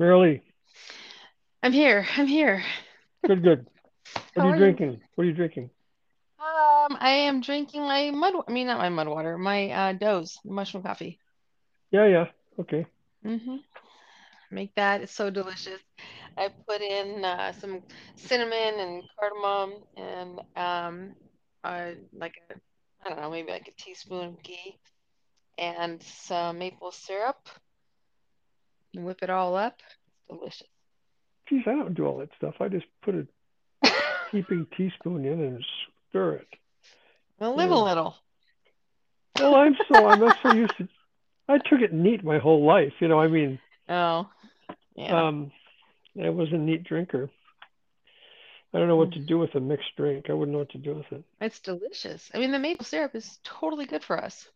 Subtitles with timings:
[0.00, 0.40] Merrilee,
[1.62, 2.06] I'm here.
[2.16, 2.62] I'm here.
[3.26, 3.66] good, good.
[4.34, 4.60] What are you are you?
[4.60, 5.00] drinking?
[5.14, 5.70] What are you drinking?
[6.40, 8.34] Um, I am drinking my mud.
[8.48, 9.36] I mean, not my mud water.
[9.36, 11.18] My uh, Doze mushroom coffee.
[11.90, 12.26] Yeah, yeah.
[12.58, 12.86] Okay.
[13.22, 13.56] hmm
[14.50, 15.02] Make that.
[15.02, 15.80] It's so delicious.
[16.38, 17.82] I put in uh, some
[18.16, 21.14] cinnamon and cardamom and um,
[21.62, 22.54] uh, like a,
[23.04, 24.78] I don't know, maybe like a teaspoon of ghee
[25.58, 27.48] and some maple syrup
[28.94, 29.82] and whip it all up.
[30.30, 30.62] Delicious.
[31.48, 32.54] Geez, I don't do all that stuff.
[32.60, 33.26] I just put a
[34.32, 35.64] heaping teaspoon in and
[36.08, 36.48] stir it.
[37.38, 38.14] Well, live a little.
[39.38, 40.88] Well, I'm so I'm not so used to.
[41.48, 42.92] I took it neat my whole life.
[43.00, 44.28] You know, I mean, Oh,
[44.94, 45.28] yeah.
[45.28, 45.50] um,
[46.22, 47.28] I was a neat drinker.
[48.72, 50.26] I don't know what to do with a mixed drink.
[50.28, 51.24] I wouldn't know what to do with it.
[51.40, 52.30] It's delicious.
[52.32, 54.48] I mean, the maple syrup is totally good for us.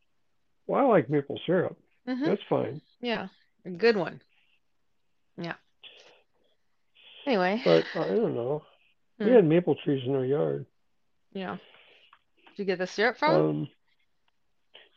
[0.69, 1.77] Well, I like maple syrup.
[2.07, 2.81] hmm That's fine.
[3.01, 3.27] Yeah,
[3.65, 4.23] a good one.
[5.37, 5.55] Yeah.
[7.27, 8.63] Anyway, But I don't know.
[9.19, 9.33] We Hmm.
[9.33, 10.67] had maple trees in our yard.
[11.33, 11.57] yeah.
[12.49, 13.35] Did you get the syrup from?
[13.35, 13.69] Um,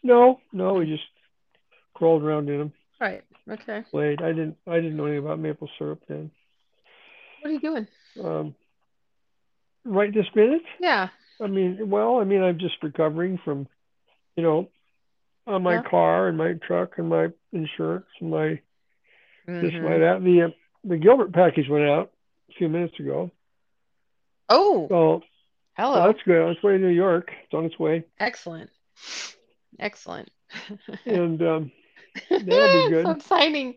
[0.04, 1.08] no, no, we just
[1.96, 2.74] crawled around in them.
[3.00, 3.24] Right.
[3.50, 3.84] Okay.
[3.90, 4.22] Played.
[4.22, 4.58] I didn't.
[4.68, 6.30] I didn't know anything about maple syrup then.
[7.42, 7.88] What are you doing?
[8.24, 8.56] Um,
[9.86, 10.62] right this minute.
[10.80, 11.10] Yeah.
[11.42, 13.68] I mean, well, I mean, I'm just recovering from,
[14.36, 14.70] you know,
[15.48, 15.84] on my Yeah.
[15.84, 18.60] car and my truck and my insurance and my
[19.46, 19.82] this, Mhm.
[19.84, 20.24] my that.
[20.24, 20.50] The uh,
[20.84, 22.12] the Gilbert package went out
[22.50, 23.32] a few minutes ago.
[24.50, 25.22] Oh, So,
[25.78, 26.08] hello.
[26.08, 26.42] that's good.
[26.42, 27.32] On its way to New York.
[27.44, 28.70] It's on its way, Excellent.
[29.80, 30.30] Excellent.
[31.06, 31.72] and um,
[32.30, 32.40] that'll
[32.90, 33.06] be good.
[33.06, 33.76] So exciting.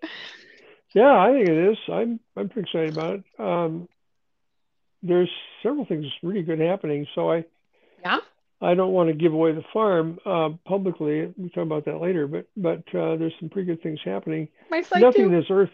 [0.94, 1.76] yeah, I think it is.
[1.92, 3.24] I'm I'm pretty excited about it.
[3.38, 3.88] Um,
[5.02, 5.30] there's
[5.62, 7.06] several things really good happening.
[7.14, 7.44] So I
[8.02, 8.18] Yeah.
[8.62, 11.26] I don't want to give away the farm uh, publicly.
[11.26, 12.26] We can talk about that later.
[12.28, 14.48] But but uh, there's some pretty good things happening.
[14.70, 15.30] Nothing too.
[15.30, 15.70] that's earth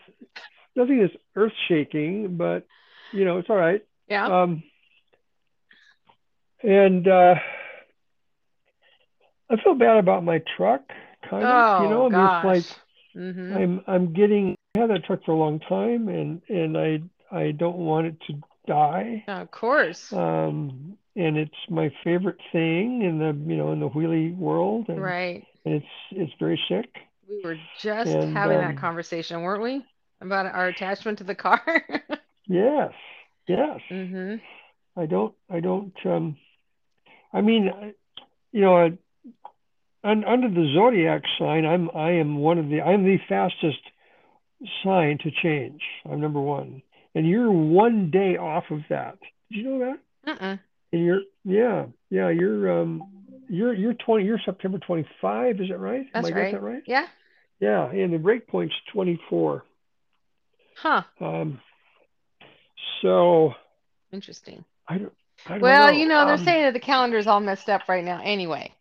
[0.75, 2.67] nothing that's earth shaking, but
[3.17, 3.83] you know it's all right.
[4.09, 4.27] Yeah.
[4.27, 4.63] Um,
[6.63, 7.35] and uh,
[9.51, 10.83] I feel bad about my truck,
[11.29, 11.81] kind of.
[11.81, 12.45] Oh you know, I mean gosh.
[12.45, 12.77] it's like
[13.15, 17.01] hmm I'm I'm getting I had that truck for a long time, and and I
[17.31, 18.35] I don't want it to
[18.67, 19.25] die.
[19.29, 20.13] Of course.
[20.13, 25.03] Um, and it's my favorite thing in the you know in the wheelie world, and,
[25.03, 25.45] Right.
[25.65, 26.91] and it's it's very sick.
[27.29, 29.85] We were just And having that um, conversation, weren't we?
[30.21, 31.61] About our attachment to the car.
[32.47, 32.93] yes,
[33.47, 33.81] yes.
[33.89, 34.37] hmm
[34.97, 36.37] I don't I don't um,
[37.33, 37.71] I mean
[38.53, 38.93] you know I,
[40.05, 43.79] un, under the zodiac sign I'm I am one of the I'm the fastest
[44.83, 45.83] sign to change.
[46.11, 46.83] I'm number one,
[47.15, 49.19] and you're one day off of that.
[49.51, 49.79] Did you know
[50.25, 50.41] that?
[50.41, 50.61] Mm-mm.
[50.93, 53.03] And you're yeah yeah you're um
[53.49, 56.07] you're you're 20 you're September 25 is it right?
[56.13, 56.53] That's Am I right.
[56.53, 56.83] got that right?
[56.87, 57.07] Yeah.
[57.61, 59.65] Yeah, and the break point's 24.
[60.77, 61.03] Huh.
[61.21, 61.61] Um,
[63.03, 63.55] so
[64.13, 64.65] Interesting.
[64.89, 65.13] I don't
[65.47, 65.99] I don't Well, know.
[65.99, 68.73] you know, they're Um, saying that the calendar is all messed up right now anyway.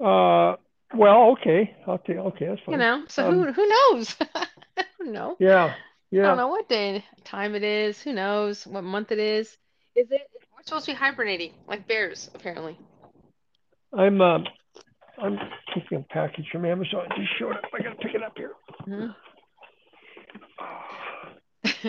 [0.00, 0.56] Uh,
[0.94, 1.74] well, okay.
[1.86, 2.16] I'll take.
[2.16, 2.72] Okay, that's fine.
[2.72, 4.16] You know, so Um, who who knows?
[4.34, 4.46] I
[5.12, 5.40] don't.
[5.40, 5.74] Yeah,
[6.12, 8.00] I don't know what day time it is.
[8.02, 9.48] Who knows what month it is?
[9.94, 10.20] Is it?
[10.54, 12.76] We're supposed to be hibernating like bears, apparently.
[13.92, 14.46] I'm um,
[15.18, 15.38] I'm
[15.74, 17.06] taking a package from Amazon.
[17.06, 17.64] It just showed up.
[17.72, 18.52] I gotta pick it up here.
[18.86, 19.14] Mhm.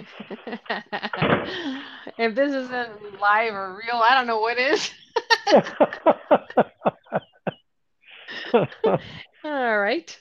[2.18, 4.92] if this isn't live or real, I don't know what is.
[9.44, 10.16] All right.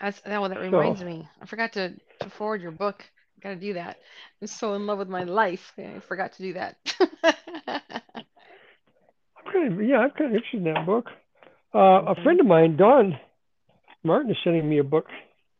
[0.00, 0.40] That's that.
[0.40, 1.28] Well, that reminds So- me.
[1.40, 3.04] I forgot to, to forward your book.
[3.42, 3.98] Got to do that.
[4.40, 5.72] I'm so in love with my life.
[5.76, 6.76] I forgot to do that.
[7.24, 7.32] I'm
[9.52, 9.98] kind of yeah.
[9.98, 11.06] I'm kind of interested in that book.
[11.74, 13.18] Uh, a friend of mine, Don
[14.04, 15.06] Martin, is sending me a book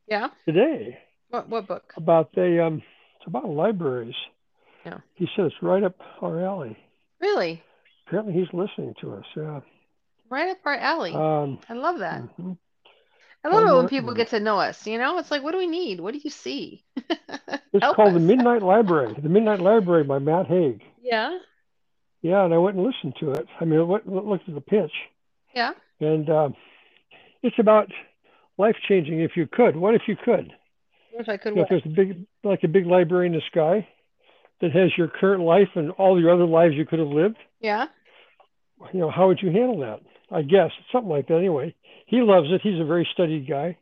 [0.07, 0.29] yeah.
[0.47, 0.99] today
[1.33, 1.93] What what book?
[1.97, 2.83] about the um.
[3.17, 4.15] It's about libraries.
[4.85, 4.99] Yeah.
[5.15, 6.77] He says right up our alley.
[7.21, 7.63] Really?
[8.07, 9.25] Apparently, he's listening to us.
[9.37, 9.61] Yeah.
[10.29, 11.15] Right up our alley.
[11.15, 12.23] Um, I love that.
[12.37, 12.59] mhm.
[13.45, 14.87] I love it when people get to know us.
[14.87, 16.01] You know, it's like, what do we need?
[16.01, 16.85] What do you see?
[17.75, 18.21] It's called The.
[18.21, 19.15] Midnight Library.
[19.21, 20.83] The Midnight Library by Matt Haig.
[21.03, 21.39] Yeah.
[22.21, 23.47] Yeah, and I went and listened to it.
[23.61, 24.93] I mean, I went, looked at the pitch,
[25.55, 25.73] Yeah.
[25.99, 26.55] and um,
[27.43, 27.91] it's about
[28.59, 29.75] life changing if you could.
[29.77, 30.53] What if you could?
[31.13, 31.57] If I could.
[31.57, 33.87] If there's a big, like a big library in the sky
[34.61, 37.37] that has your current life and all your other lives you could have lived.
[37.61, 37.87] Yeah.
[38.93, 40.01] You know, how would you handle that?
[40.35, 41.37] I guess something like that.
[41.37, 41.75] Anyway,
[42.07, 42.61] he loves it.
[42.63, 43.77] He's a very studied guy,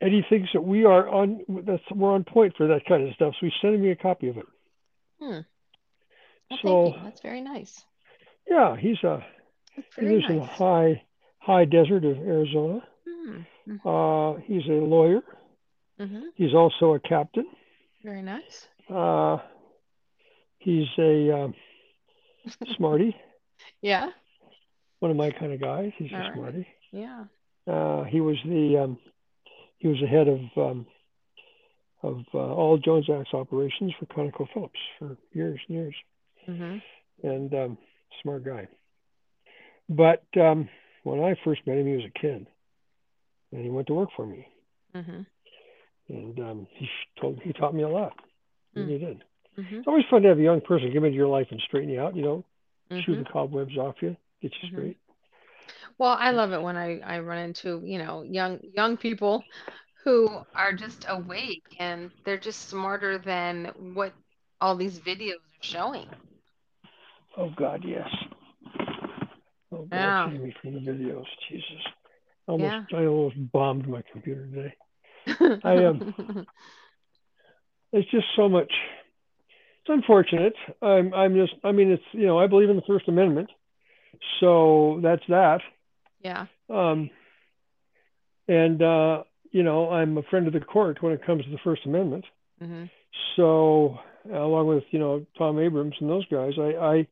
[0.00, 1.40] and he thinks that we are on.
[1.48, 3.32] That's we're on point for that kind of stuff.
[3.40, 4.46] So he's sending me a copy of it.
[5.20, 5.38] Hmm.
[6.62, 7.84] Well, So- That's very nice.
[8.48, 9.24] Yeah, he's a
[9.98, 11.02] he lives in the high
[11.38, 12.86] high desert of Arizona.
[13.06, 13.88] Hmm.
[13.88, 15.22] Uh, he's a lawyer,
[16.04, 16.22] Mm-hmm.
[16.34, 17.46] He's also a captain.
[18.02, 18.68] Very nice.
[18.92, 19.38] Uh,
[20.58, 21.54] he's a um,
[22.76, 23.16] smarty,
[23.80, 24.10] Yeah.
[24.98, 25.92] one of my kind of guys.
[25.96, 26.34] He's All a right.
[26.34, 26.66] smarty.
[26.92, 27.24] Yeah.
[27.66, 28.98] Uh, he was the um,
[29.78, 30.86] he was the head of um,
[32.02, 35.94] of uh, all Jones Act operations for ConocoPhillips for years and years,
[36.48, 37.26] Mm-hmm.
[37.26, 37.78] and um,
[38.22, 38.68] smart guy.
[39.88, 40.68] But um,
[41.04, 42.46] when I first met him, he was a kid,
[43.52, 44.46] and he went to work for me,
[44.94, 45.22] Mm-hmm.
[46.08, 46.88] And um, he
[47.20, 48.12] told he taught me a lot.
[48.74, 48.86] He Mm.
[48.86, 49.24] really did.
[49.58, 49.76] Mm-hmm.
[49.76, 52.00] It's always fun to have a young person come into your life and straighten you
[52.00, 52.14] out.
[52.16, 52.44] You know,
[52.90, 53.22] shoot Mm-hmm.
[53.22, 54.72] the cobwebs off you, get you Mhm.
[54.72, 54.98] straight.
[55.98, 59.44] Well, I love it when I, I run into, you know, young young people
[60.04, 64.12] who are just awake and they're just smarter than what
[64.60, 66.08] all these videos are showing.
[67.36, 68.08] Oh God, yes.
[69.72, 70.26] Oh God, Yeah.
[70.26, 71.82] me from the videos, Jesus.
[72.46, 74.74] Almost, I almost bombed my computer today.
[75.64, 76.46] I, um,
[77.94, 78.72] It's just so much.
[79.80, 80.54] It's unfortunate.
[80.82, 81.54] I'm, I'm just.
[81.62, 83.50] I mean, it's you know, I believe in the First Amendment,
[84.40, 85.60] so that's that.
[86.20, 86.46] yeah.
[86.68, 87.08] Um,
[88.48, 89.22] and uh,
[89.52, 92.24] you know, I'm a friend of the court when it comes to the First Amendment.
[92.60, 92.86] Mm-hmm.
[93.36, 97.06] So, along with you know Tom Abrams and those guys, I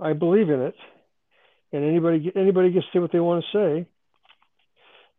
[0.00, 0.76] I, I believe in it,
[1.70, 3.86] and anybody anybody gets to say what they want to say.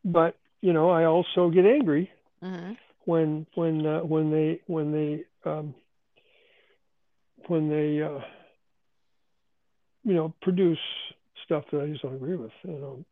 [0.04, 2.10] But you know, I also get angry
[2.46, 2.74] Mm-hmm.
[3.06, 5.74] when when uh, when they when they um,
[7.48, 8.20] when they uh,
[10.04, 10.80] you know produce
[11.44, 12.52] stuff that I just don't agree with.
[12.64, 13.06] You know,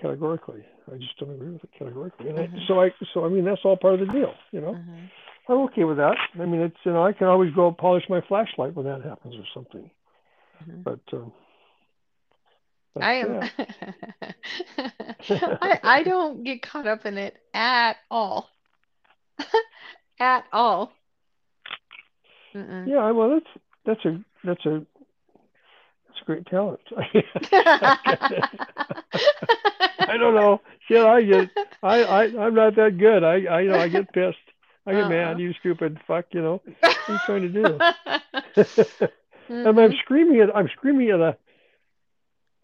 [0.00, 2.28] categorically, I just don't agree with it categorically.
[2.30, 2.66] And I, Mhm.
[2.66, 4.34] so I so I mean that's all part of the deal.
[4.52, 4.74] You know.
[4.74, 5.04] Mm-hmm.
[5.50, 6.16] I'm okay with that.
[6.34, 9.34] I mean, it's you know I can always go polish my flashlight when that happens
[9.34, 9.90] or something.
[10.62, 10.82] Mm-hmm.
[10.82, 11.32] But um,
[13.00, 13.50] I am.
[15.62, 18.50] I I don't get caught up in it at all.
[20.20, 20.92] At all.
[22.54, 22.88] Mm-mm.
[22.88, 23.46] Yeah, well, that's
[23.84, 24.84] that's a that's a
[26.06, 26.80] that's a great talent.
[30.06, 30.60] I don't know.
[30.88, 31.48] Shit, I get
[31.82, 33.22] I I I'm not that good.
[33.24, 34.36] I I you know I get pissed.
[34.86, 35.08] I get Uh-uh.
[35.08, 35.38] mad.
[35.38, 36.26] You stupid fuck.
[36.32, 37.78] You know what are you trying to do?
[39.64, 39.98] and I'm Mhm.
[40.02, 41.36] screaming at I'm screaming at a.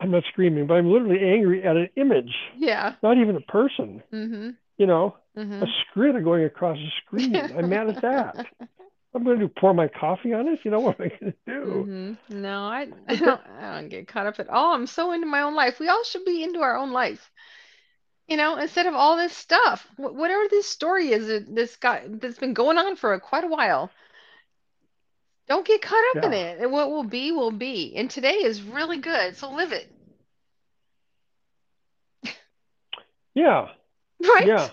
[0.05, 2.95] I'm not screaming, but I'm literally angry at an image, Yeah.
[3.03, 4.03] not even a person.
[4.13, 4.51] Mm-hmm.
[4.79, 5.65] You know, Mm-hmm.
[5.65, 7.35] a script going across the screen.
[7.35, 8.47] I'm mad at that.
[9.15, 10.61] I'm going to pour my coffee on it.
[10.65, 11.87] You know what am I going to do?
[12.31, 12.41] Mm-hmm.
[12.43, 14.75] No, I, I don't I don't get caught up at all.
[14.75, 15.81] I'm so into my own life.
[15.81, 17.31] We all should be into our own life.
[18.29, 19.87] You know, instead of all this stuff.
[19.97, 23.91] Whatever this story is this guy that's been going on for quite a while.
[25.49, 26.61] Don't get caught up in it.
[26.61, 27.93] And what will be will be.
[27.97, 29.91] And today is really good, so live it.
[33.35, 33.69] Yeah,
[34.23, 34.47] Right?
[34.47, 34.69] yeah,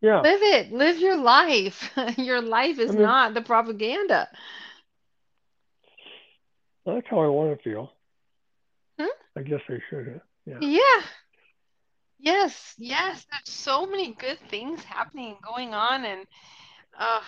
[0.00, 0.20] yeah.
[0.20, 0.72] Live it.
[0.72, 1.90] Live your life.
[2.16, 4.28] Your life is I mean- not the propaganda.
[6.86, 7.92] That's how I want to feel.
[8.98, 9.06] Hmm?
[9.36, 10.20] I guess I should.
[10.46, 10.58] Yeah.
[10.60, 11.02] Yeah.
[12.18, 13.24] Yes, yes.
[13.30, 16.26] There's so many good things happening, and going on, and
[16.98, 17.20] uh,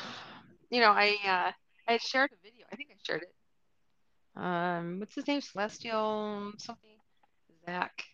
[0.70, 1.52] you know, I uh,
[1.92, 2.66] I shared a video.
[2.70, 3.32] I think I shared it.
[4.36, 5.40] Um, what's his name?
[5.40, 6.90] Celestial something.
[7.66, 8.04] Zach.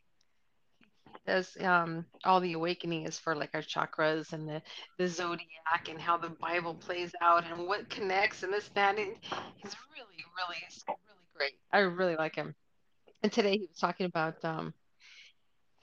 [1.29, 4.63] Does um all the awakening is for like our chakras and the
[4.97, 8.99] the zodiac and how the Bible plays out and what connects and this that.
[8.99, 9.15] And
[9.57, 10.57] he's really, really,
[10.89, 10.97] really
[11.37, 11.53] great.
[11.71, 12.55] I really like him.
[13.23, 14.73] And today he was talking about um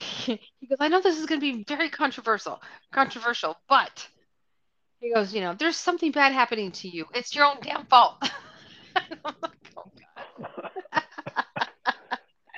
[0.00, 2.60] he goes, I know this is going to be very controversial,
[2.92, 4.08] controversial, but
[4.98, 7.06] he goes, you know, there's something bad happening to you.
[7.14, 8.16] It's your own damn fault.
[9.24, 9.92] Like, oh.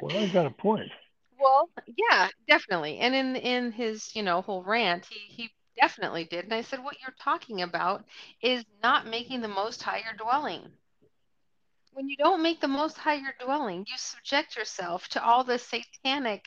[0.01, 0.91] Well, I got a point.
[1.41, 2.99] Well, yeah, definitely.
[2.99, 6.45] And in in his, you know, whole rant, he he definitely did.
[6.45, 8.05] And I said, what you're talking about
[8.43, 10.63] is not making the most high your dwelling.
[11.93, 15.67] When you don't make the most high your dwelling, you subject yourself to all this
[15.67, 16.45] satanic,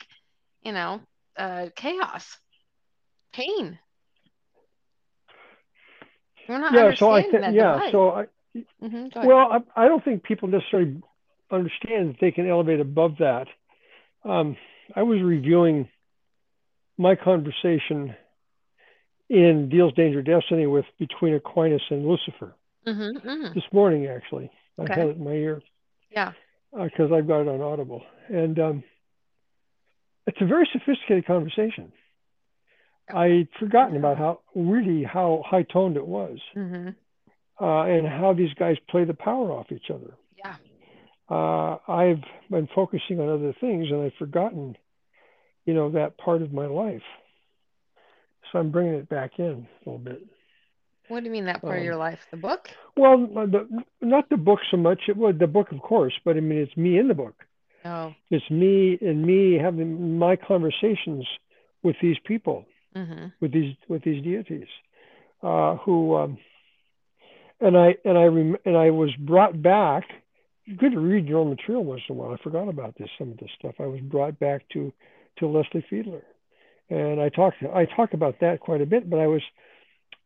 [0.62, 1.00] you know,
[1.36, 2.38] uh, chaos,
[3.32, 3.78] pain.
[6.48, 6.94] We're not Yeah.
[6.98, 7.42] So I understanding think.
[7.44, 7.90] that Yeah.
[7.90, 8.26] So I.
[8.82, 9.28] Mhm, ahead.
[9.28, 11.00] Well, I, I don't think people necessarily
[11.50, 13.46] understand that they can elevate above that.
[14.24, 14.56] Um,
[14.94, 15.88] I was reviewing
[16.98, 18.14] my conversation
[19.28, 22.54] in Deals Danger Destiny with between Aquinas and Lucifer
[22.86, 23.54] Mhm, mhm.
[23.54, 24.06] this morning.
[24.06, 24.94] Actually, I Okay.
[24.94, 25.62] had it in my ear.
[26.10, 26.32] Yeah.
[26.74, 28.84] because I've got it on Audible, and um,
[30.26, 31.92] it's a very sophisticated conversation.
[33.12, 36.94] I'd forgotten about how really how high toned it was, Mhm.
[37.60, 40.14] uh, and how these guys play the power off each other.
[40.36, 40.56] Yeah.
[41.28, 44.76] Uh, I've been focusing on other things, and I've forgotten,
[45.64, 47.02] you know, that part of my life.
[48.50, 50.22] so I'm bringing it back in a little bit.
[51.08, 52.20] What do you mean that part of Um, your life?
[52.30, 52.68] The book?
[52.96, 53.66] Well, the,
[54.00, 55.00] not the book so much.
[55.08, 57.34] It was the book, of course, but I mean, it's me in the book.
[57.84, 58.14] Oh.
[58.30, 61.26] It's me and me having my conversations
[61.82, 62.64] with these people,
[62.96, 63.26] Mm-hmm.
[63.40, 64.68] with these with these deities,
[65.42, 66.36] uh, who, um,
[67.60, 70.04] and I and I rem- and I was brought back.
[70.76, 72.32] Good to read your own material once in a while.
[72.32, 73.74] I forgot about this some of this stuff.
[73.80, 74.92] I was brought back to
[75.38, 76.22] to Leslie Fiedler,
[76.90, 79.08] and I talked I talk about that quite a bit.
[79.08, 79.42] But I was,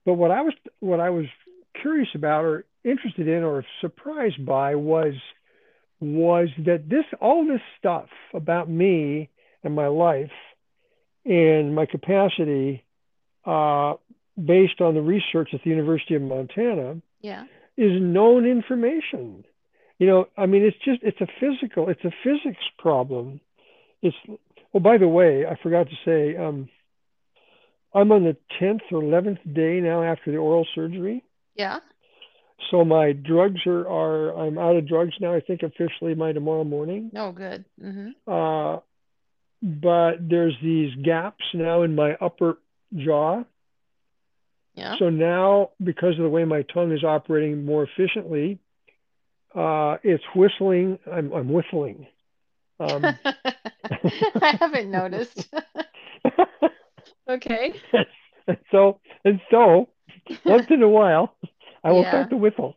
[0.05, 1.27] but what I was what I was
[1.81, 5.15] curious about or interested in or surprised by was
[6.01, 9.31] was that this all this stuff about me
[9.63, 10.31] and my life
[11.25, 12.85] and my capacity
[13.45, 13.95] uh,
[14.43, 17.45] based on the research at the University of Montana Yeah.
[17.77, 19.45] is known information.
[19.99, 23.41] You know, I mean, it's just it's a physical, it's a physics problem.
[24.03, 24.17] It's
[24.73, 26.69] well, by the way, I forgot to say, um,
[27.95, 31.25] I'm on the tenth or eleventh day now after the oral surgery.
[31.55, 31.81] Yeah.
[32.71, 35.35] So my drugs are, are I'm out of drugs now.
[35.35, 37.11] I think officially by tomorrow morning.
[37.17, 37.65] Oh, good.
[37.83, 38.31] Mm-hmm.
[38.31, 38.81] Uh,
[39.63, 42.59] but there's these gaps now in my upper
[42.95, 43.45] jaw.
[44.75, 44.97] Yeah.
[44.99, 48.59] So now, because of the way my tongue is operating more efficiently,
[49.55, 50.99] uh, it's whistling.
[51.11, 52.07] I'm, I'm whistling.
[52.81, 53.19] Um,
[54.43, 55.49] I haven't noticed.
[57.29, 57.75] okay.
[58.47, 59.89] and so, and so,
[60.45, 61.37] once in a while,
[61.85, 62.09] I will Yeah.
[62.09, 62.77] start to whistle,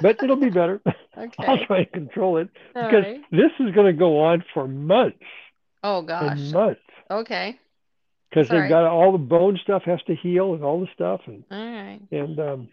[0.00, 0.80] but it'll be better.
[1.18, 1.46] Okay.
[1.48, 3.20] I'll try to control it All because right.
[3.30, 5.18] this is going to go on for months
[5.82, 6.52] Oh gosh.
[6.52, 6.80] months
[7.10, 7.58] Okay.
[8.30, 11.44] because they've got all the bone stuff has to heal and all the stuff and
[11.50, 12.00] All right.
[12.10, 12.68] and um,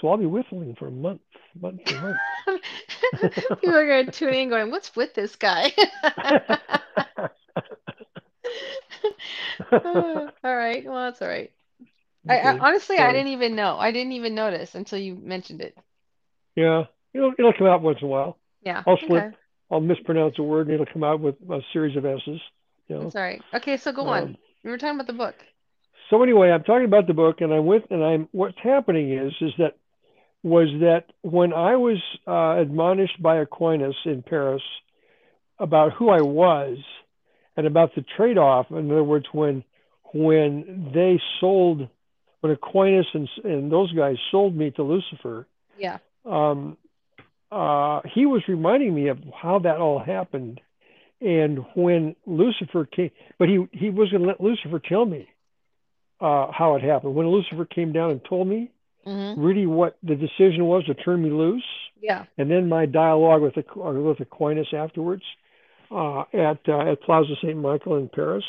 [0.00, 1.24] so I'll be whistling for months,
[1.60, 2.20] months and months.
[3.60, 5.72] People are going to tune in going, what's with this guy?
[9.84, 10.84] all right.
[10.84, 11.50] Well, that's all right.
[12.28, 13.76] I, I Okay, honestly, I didn't even know.
[13.78, 15.76] I didn't even notice until you mentioned it.
[16.56, 18.38] Yeah, it'll it'll come out once in a while.
[18.62, 18.82] Yeah.
[18.86, 19.24] I'll slip.
[19.24, 19.36] Okay.
[19.70, 22.40] I'll mispronounce a word and it'll come out with a series of S's.
[22.88, 23.02] You know.
[23.04, 23.42] That's all right.
[23.54, 23.76] Okay.
[23.76, 24.22] So go on.
[24.22, 25.36] Um, We were talking about the book.
[26.10, 28.28] So anyway, I'm talking about the book, and I'm with, and I'm.
[28.32, 29.76] What's happening is, is that
[30.42, 34.62] was that when I was uh, admonished by Aquinas in Paris
[35.58, 36.78] about who I was
[37.56, 38.70] and about the trade-off.
[38.70, 39.64] In other words, when
[40.12, 41.88] when they sold,
[42.40, 45.46] when Aquinas and and those guys sold me to Lucifer,
[45.78, 45.98] Yeah.
[46.24, 46.76] um,
[47.50, 50.60] uh, he was reminding me of how that all happened.
[51.20, 55.26] And when Lucifer came, but he, he was going to let Lucifer tell me
[56.20, 57.14] uh, how it happened.
[57.14, 58.70] When Lucifer came down and told me
[59.06, 59.40] Mm-hmm.
[59.40, 61.62] really what the decision was to turn me loose,
[62.02, 62.24] Yeah.
[62.38, 65.22] and then my dialogue with, with Aquinas afterwards
[65.92, 67.56] uh, at, uh, at Plaza St.
[67.56, 68.42] Michael in Paris,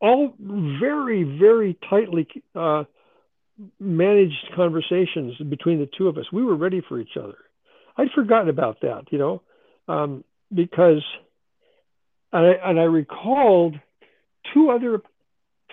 [0.00, 2.84] all very, very tightly uh,
[3.80, 6.26] managed conversations between the two of us.
[6.32, 7.38] We were ready for each other.
[7.96, 9.42] I'd forgotten about that, you know,
[9.88, 10.22] um,
[10.54, 11.02] because,
[12.32, 13.74] and I, and I recalled
[14.54, 15.02] two other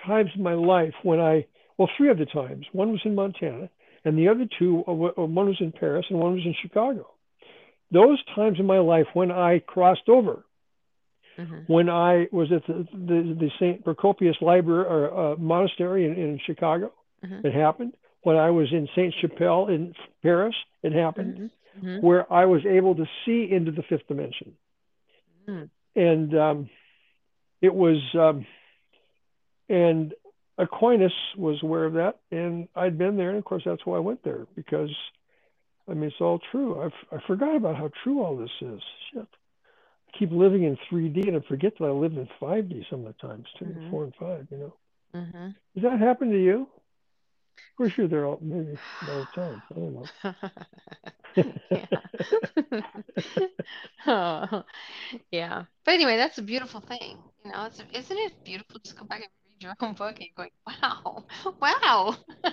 [0.06, 2.66] times in my life when I, well, three of the times.
[2.72, 3.68] One was in Montana,
[4.04, 7.06] and the other two, uh, uh, one was in Paris, and one was in Chicago.
[7.90, 10.44] Those times in my life when I crossed over,
[11.38, 11.72] Mm-hmm.
[11.72, 13.84] when I was at the, the, the St.
[13.84, 16.92] Procopius Library or uh, Monastery in, in Chicago,
[17.24, 17.44] Mhm.
[17.44, 17.94] it happened.
[18.22, 21.50] When I was in Saint Chapelle in Paris, it happened.
[21.78, 22.04] Mm-hmm.
[22.04, 24.54] Where I was able to see into the fifth dimension,
[25.48, 25.70] Mm.
[25.94, 26.70] and um,
[27.62, 28.44] it was, um,
[29.68, 30.14] and
[30.58, 34.00] Aquinas was aware of that, and I'd been there, and of course that's why I
[34.00, 34.90] went there because,
[35.88, 36.82] I mean, it's all true.
[36.82, 38.80] I've, I forgot about how true all this is.
[39.12, 39.26] Shit.
[39.28, 43.14] I keep living in 3D and I forget that I live in 5D some of
[43.14, 43.90] the times too, Mhm.
[43.90, 44.48] four and five.
[44.50, 44.74] You know,
[45.14, 45.48] Mm-hmm.
[45.74, 46.62] does that happen to you?
[46.62, 48.76] Of course, you're there all maybe
[49.08, 49.62] all the time.
[49.70, 50.08] I don't know.
[51.70, 53.46] yeah.
[54.06, 54.64] oh,
[55.30, 55.64] yeah.
[55.84, 57.18] But anyway, that's a beautiful thing.
[57.44, 60.28] You know, it's, isn't it beautiful to go back and read your own book and
[60.36, 61.24] going, wow,
[61.60, 62.16] wow.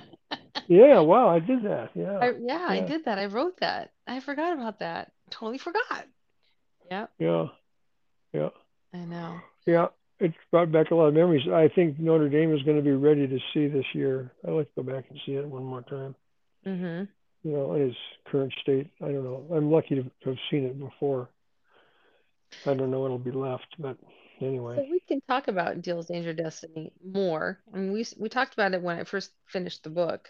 [0.67, 1.89] yeah, wow, I did that.
[1.93, 3.19] Yeah, I, yeah, I did that.
[3.19, 3.91] I wrote that.
[4.07, 5.11] I forgot about that.
[5.29, 6.05] Totally forgot.
[6.89, 7.07] Yeah.
[7.17, 7.45] yeah,
[8.33, 8.49] yeah,
[8.93, 9.39] I know.
[9.65, 9.87] yeah.
[10.17, 11.45] It's brought back a lot of memories.
[11.51, 14.31] I think Notre Dame is going to be ready to see this year.
[14.47, 16.15] I'd like to go back and see it one more time.
[16.65, 17.03] Mm-hmm.
[17.43, 17.97] You know, in its
[18.31, 18.89] current state.
[19.01, 19.45] I don't know.
[19.53, 21.27] I'm lucky to to have seen it before.
[22.65, 23.97] I don't know what'll be left, but
[24.39, 24.87] So anyway.
[24.91, 27.59] we can talk about Deals Danger Destiny more.
[27.73, 30.29] I mean, we we talked about it when I first finished the book,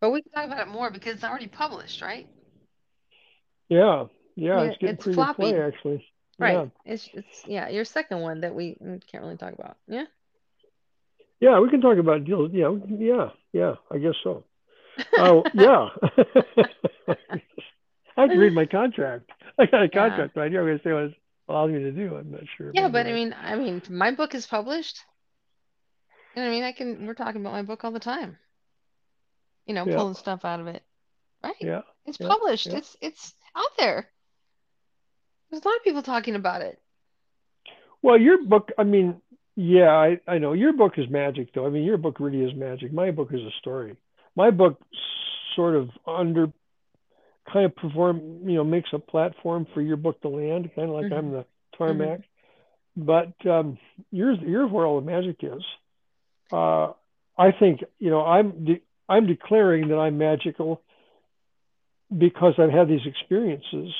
[0.00, 2.28] but we can talk about it more because it's already published, right?
[3.68, 5.56] Yeah, yeah, Yeah, it's getting it's pretty good play floppy.
[5.56, 6.06] actually.
[6.38, 6.52] Right.
[6.54, 6.66] Yeah.
[6.84, 8.76] It's it's yeah, your second one that we
[9.10, 9.76] can't really talk about.
[9.88, 10.04] Yeah.
[11.40, 12.50] Yeah, we can talk about deals.
[12.52, 13.74] Yeah, yeah, yeah.
[13.92, 14.44] I guess so.
[15.16, 15.88] Oh, yeah.
[18.16, 19.30] I have to read my contract.
[19.58, 20.08] I got a Yeah.
[20.08, 20.60] contract right here.
[20.60, 21.12] I'm going to say what
[21.48, 22.16] allows me to do.
[22.16, 22.70] I'm not sure.
[22.74, 25.00] Yeah, but I mean, I mean, my book is published.
[26.34, 26.64] You know what I mean?
[26.64, 28.38] I can, we're talking about my book all the time.
[29.66, 29.96] You know, Yeah.
[29.96, 30.82] pulling stuff out of it.
[31.42, 31.54] Right.
[31.60, 32.66] yeah, It's yeah, published.
[32.66, 32.76] yeah.
[32.78, 34.08] It's it's out there.
[35.50, 36.80] There's a lot of people talking about it.
[38.02, 39.20] Well, your book, I mean,
[39.56, 41.66] yeah, I, I know your book is magic, though.
[41.66, 42.92] I mean, your book really is magic.
[42.92, 43.96] My book is a story.
[44.36, 44.80] My book
[45.56, 46.52] sort of under
[47.52, 50.94] kind of perform, you know, makes a platform for your book to land, kind of
[50.94, 51.32] like I'm Mhm.
[51.32, 52.20] the tarmac.
[52.96, 53.78] But um,
[54.10, 55.62] yours, yours where all the magic is.
[56.52, 56.92] Uh,
[57.36, 60.82] I think, you know, I'm de- I'm declaring that I'm magical
[62.16, 63.94] because I've had these experiences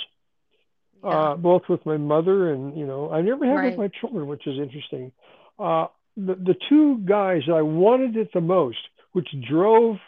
[1.05, 1.11] Yeah.
[1.11, 3.65] uh, both with my mother and you know I never had Right.
[3.71, 5.13] with my children, which is interesting.
[5.59, 5.87] Uh,
[6.17, 8.79] the the two guys that I wanted it the most,
[9.13, 10.01] which drove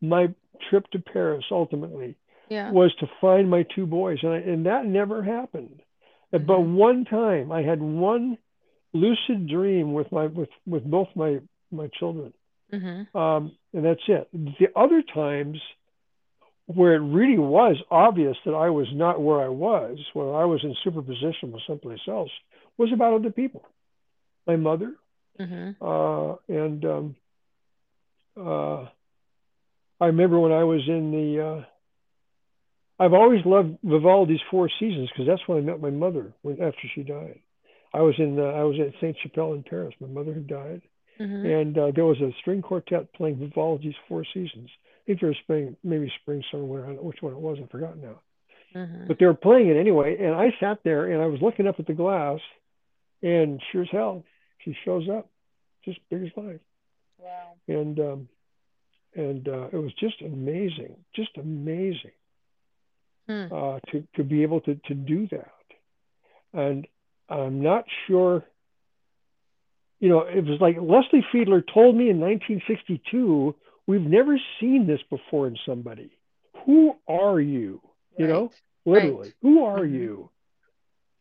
[0.00, 0.32] my
[0.68, 2.14] trip to Paris ultimately,
[2.48, 2.70] yeah.
[2.70, 5.82] was to find my two boys, and I, and that never happened.
[6.30, 6.74] But Mhm.
[6.74, 8.38] one time, I had one
[8.92, 12.32] lucid dream with my with with both my my children,
[12.72, 13.14] Mhm.
[13.14, 14.28] um, and that's it.
[14.32, 15.60] The other times
[16.66, 20.64] where it really was obvious that I was not where I was, where I was
[20.64, 22.30] in superposition with someplace else,
[22.76, 23.64] was about other people.
[24.46, 24.94] My mother,
[25.38, 25.76] Mhm.
[25.80, 27.16] uh, and um,
[28.36, 28.88] uh,
[30.00, 31.40] I remember when I was in the.
[31.40, 31.64] Uh,
[32.98, 36.88] I've always loved Vivaldi's Four Seasons because that's when I met my mother when after
[36.94, 37.40] she died.
[37.92, 38.38] I was in.
[38.38, 39.94] Uh, I was at Saint Chapelle in Paris.
[40.00, 40.82] My mother had died,
[41.20, 41.60] Mhm.
[41.60, 44.70] and uh, there was a string quartet playing Vivaldi's Four Seasons.
[45.02, 46.84] I think there was spring, maybe spring, summer, winter.
[46.84, 47.58] I don't know which one it was.
[47.62, 48.20] I forgot now.
[48.74, 49.08] Mhm.
[49.08, 51.78] But they were playing it anyway, and I sat there and I was looking up
[51.78, 52.40] at the glass,
[53.22, 54.24] and sure as hell,
[54.58, 55.28] she shows up,
[55.84, 56.60] just big as life,
[57.18, 57.52] Wow.
[57.68, 58.28] and um,
[59.14, 62.10] and uh, it was just amazing, just amazing
[63.26, 63.46] Hmm.
[63.52, 65.50] uh, to to be able to to do that,
[66.52, 66.86] and
[67.28, 68.44] I'm not sure.
[69.98, 73.54] You know, it was like Leslie Fiedler told me in 1962,
[73.86, 76.10] we've never seen this before in somebody.
[76.66, 77.80] Who are you?
[78.18, 78.42] You know,
[78.84, 79.04] Right.
[79.04, 79.92] literally, who are Mhm.
[79.92, 80.30] you?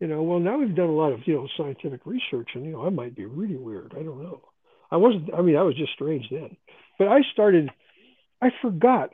[0.02, 2.74] You know, well, now we've done a lot of, you know, scientific research, and, you
[2.74, 3.94] know, I might be really weird.
[3.98, 4.42] I don't know.
[4.92, 6.58] I wasn't, I mean, I was just strange then.
[7.00, 7.70] But I started,
[8.42, 9.14] I forgot.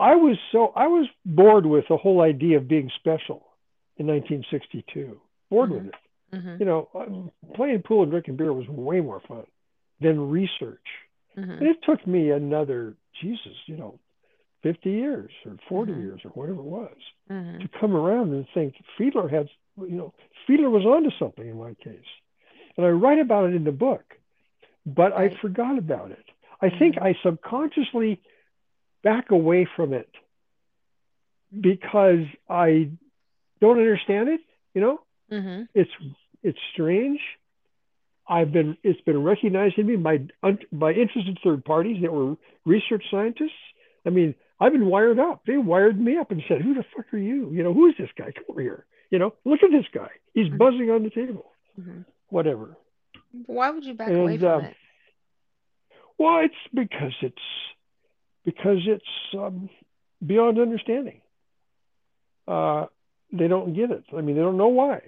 [0.00, 3.46] I was so, I was bored with the whole idea of being special
[3.98, 5.20] in 1962.
[5.50, 5.88] Bored with Mhm.
[5.88, 5.94] it.
[6.32, 6.60] Mhm.
[6.60, 9.46] You know, um, playing pool and drinking beer was way more fun
[10.00, 10.86] than research.
[11.36, 11.62] And Mhm.
[11.62, 13.98] it took me another, Jesus, you know,
[14.62, 16.00] 50 years or 40 Mhm.
[16.00, 16.96] years or whatever it was
[17.28, 17.72] to Mhm.
[17.72, 20.14] come around and think Fiedler had, you know,
[20.46, 22.10] Fiedler was onto something in my case.
[22.76, 24.18] And I write about it in the book,
[24.86, 26.24] but I forgot about it.
[26.60, 27.02] I think Mhm.
[27.02, 28.20] I subconsciously
[29.02, 30.08] back away from it
[31.58, 32.90] because I
[33.60, 34.40] don't understand it,
[34.74, 35.00] you know?
[35.30, 35.68] Mhm.
[35.74, 35.90] It's
[36.42, 37.20] it's strange.
[38.28, 40.26] I've been it's been recognized in me by
[40.72, 43.50] by interested third parties that were research scientists.
[44.06, 45.44] I mean, I've been wired up.
[45.46, 47.50] They wired me up and said, "Who the fuck are you?
[47.50, 48.30] You know, who is this guy?
[48.32, 48.86] Come over here.
[49.10, 50.10] You know, look at this guy.
[50.34, 50.58] He's Mhm.
[50.58, 51.52] buzzing on the table.
[51.78, 52.04] Mhm.
[52.28, 52.76] Whatever."
[53.46, 54.76] Why would you back away from um, it?
[56.18, 57.42] well, it's because it's
[58.44, 59.68] because it's um,
[60.24, 61.20] beyond understanding.
[62.48, 62.86] Uh,
[63.32, 64.04] they don't get it.
[64.16, 65.00] I mean, they don't know why.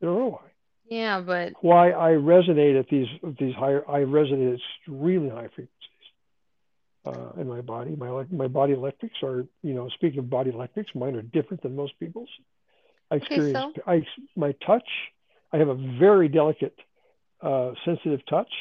[0.00, 0.50] They don't know why.
[0.88, 3.06] Yeah, but Why I resonate at these
[3.38, 3.88] these higher.
[3.88, 6.06] I resonate at extremely high frequencies
[7.06, 7.94] uh, in my body.
[7.96, 11.74] My my body electrics are, you know, speaking of body electrics, mine are different than
[11.74, 12.28] most people's.
[13.10, 14.88] I Okay, experience so- I my touch.
[15.52, 16.76] I have a very delicate,
[17.40, 18.52] uh, sensitive touch.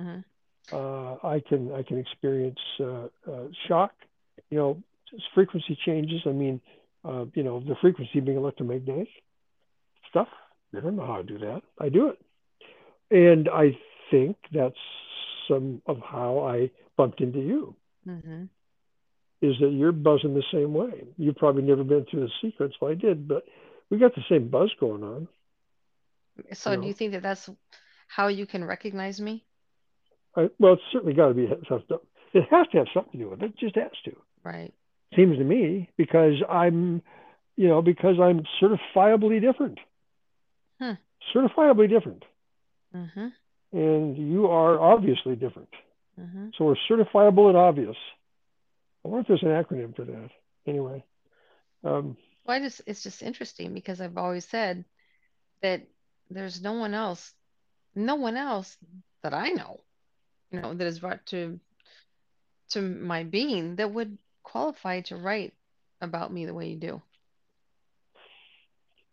[0.00, 0.24] Mhm.
[0.72, 3.92] Uh, I can I can experience uh, uh, shock.
[4.50, 4.82] You know,
[5.34, 6.22] frequency changes.
[6.26, 6.60] I mean,
[7.04, 9.08] uh, you know, the frequency being electromagnetic
[10.10, 10.28] stuff.
[10.72, 11.62] They don't know how I do that.
[11.78, 12.18] I do it,
[13.10, 13.78] and I
[14.10, 14.74] think that's
[15.48, 17.76] some of how I bumped into you.
[18.06, 18.48] Mhm.
[19.42, 21.06] Is that you're buzzing the same way?
[21.16, 22.74] You've probably never been through the sequence.
[22.80, 23.46] Well, I did, but
[23.90, 25.28] we got the same buzz going on.
[26.52, 26.88] So You do know.
[26.88, 27.48] you think that that's
[28.08, 29.44] how you can recognize me?
[30.36, 31.48] I, well, it's certainly got to be.
[31.68, 31.98] something.
[32.34, 33.46] It has to have something to do with it.
[33.46, 34.16] It just has to.
[34.44, 34.72] Right.
[35.14, 37.02] seems to me because I'm,
[37.56, 39.78] you know, because I'm certifiably different.
[40.80, 40.92] Hmm.
[41.34, 42.24] Certifiably different.
[42.94, 43.32] Mhm.
[43.72, 45.70] And you are obviously different.
[46.20, 46.54] Mhm.
[46.56, 47.96] So we're certifiable and obvious.
[49.04, 50.30] I wonder if there's an acronym for that.
[50.66, 51.02] Anyway.
[51.84, 54.84] Um, Well, I just it's just interesting because I've always said
[55.62, 55.82] that
[56.30, 57.32] there's no one else,
[57.94, 58.76] no one else
[59.22, 59.80] that I know
[60.50, 61.58] you know, that is brought to
[62.70, 65.54] to my being that would qualify to write
[66.00, 67.02] about me the way you do.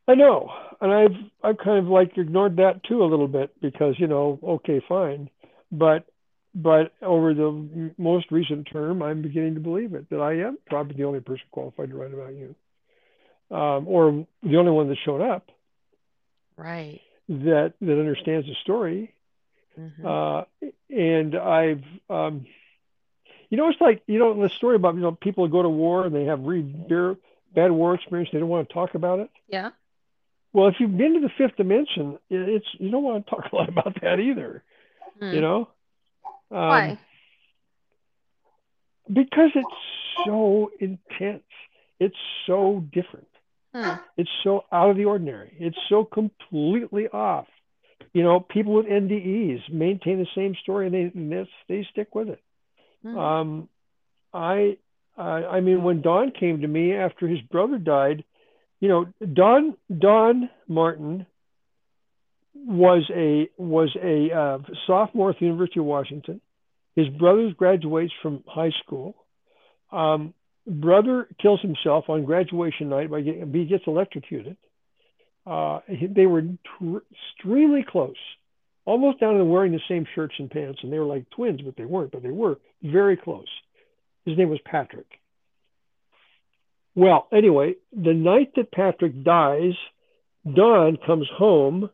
[0.07, 0.49] I know,
[0.81, 4.37] and I've I've kind of like ignored that too a little bit because you know,
[4.43, 5.29] okay, fine,
[5.71, 6.05] but
[6.53, 10.95] but over the most recent term, I'm beginning to believe it that I am probably
[10.97, 12.55] the only person qualified to write about you,
[13.55, 15.49] um, or the only one that's shown up.
[16.57, 16.99] Right.
[17.29, 19.13] That that understands the story,
[19.79, 20.05] mm-hmm.
[20.05, 20.43] uh,
[20.89, 22.45] and I've, um,
[23.49, 26.05] you know, it's like you know the story about you know people go to war
[26.05, 26.75] and they have really
[27.53, 28.29] bad war experience.
[28.31, 29.29] They don't want to talk about it.
[29.47, 29.71] Yeah.
[30.53, 33.55] Well, if you've been to the fifth dimension, it's you don't want to talk a
[33.55, 34.63] lot about that either.
[35.21, 35.33] Mm.
[35.33, 35.69] You know.
[36.51, 36.99] Um, Why?
[39.11, 41.43] Because it's so intense.
[41.99, 43.27] It's so different.
[43.73, 43.95] Hmm.
[44.17, 45.55] It's so out of the ordinary.
[45.59, 47.47] It's so completely off.
[48.13, 52.29] You know, people with NDEs maintain the same story and they and they, stick with
[52.29, 52.41] it.
[53.01, 53.17] Hmm.
[53.17, 53.69] Um,
[54.33, 54.77] I,
[55.17, 58.23] I, I mean, when Don came to me after his brother died,
[58.79, 61.25] you know, Don Don Martin
[62.53, 66.39] was a was a uh, sophomore at the University of Washington.
[66.95, 69.15] His brother graduates from high school.
[69.91, 70.33] Um,
[70.67, 74.57] brother kills himself on graduation night by getting, he gets electrocuted.
[75.45, 75.79] Uh,
[76.15, 78.15] they were tr- extremely close,
[78.85, 81.75] almost down to wearing the same shirts and pants, and they were like twins, but
[81.75, 82.11] they weren't.
[82.11, 83.47] But they were very close.
[84.25, 85.07] His name was Patrick.
[86.95, 89.73] Well, anyway, the night that Patrick dies,
[90.45, 91.89] Don comes home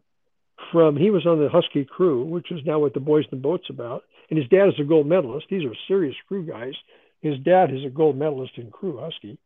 [0.71, 3.43] from he was on the Husky crew, which is now what the Boys and the
[3.43, 5.47] Boats about, and his dad is a gold medalist.
[5.49, 6.73] These are serious crew guys.
[7.21, 9.37] His dad is a gold medalist in crew Husky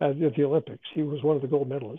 [0.00, 0.82] at the Olympics.
[0.94, 1.98] He was one of the gold medalists.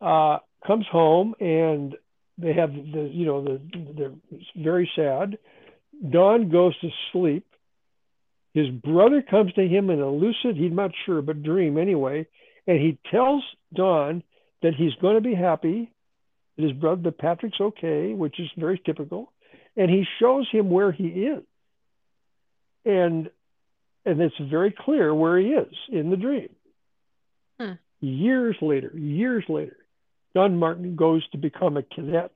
[0.00, 1.96] Uh, comes home and
[2.38, 3.60] they have the you know the
[3.96, 4.12] they're
[4.56, 5.38] very sad.
[6.08, 7.46] Don goes to sleep.
[8.54, 12.26] His brother comes to him in a lucid, he's not sure, but dream anyway,
[12.66, 14.24] and he tells Don
[14.62, 15.92] that he's going to be happy,
[16.56, 19.32] that his brother, that Patrick's okay, which is very typical,
[19.76, 21.44] and he shows him where he is.
[22.84, 23.30] And
[24.04, 26.48] and it's very clear where he is in the dream.
[27.60, 27.72] Hmm.
[28.00, 29.76] Years later, years later,
[30.34, 32.32] Don Martin goes to become a cadet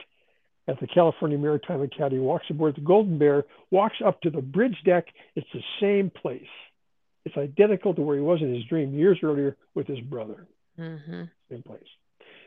[0.66, 4.76] at the California Maritime Academy, walks aboard the Golden Bear, walks up to the bridge
[4.84, 5.06] deck.
[5.34, 6.42] It's the same place.
[7.24, 10.46] It's identical to where he was in his dream years earlier with his brother.
[10.78, 11.22] Mm-hmm.
[11.50, 11.82] Same place.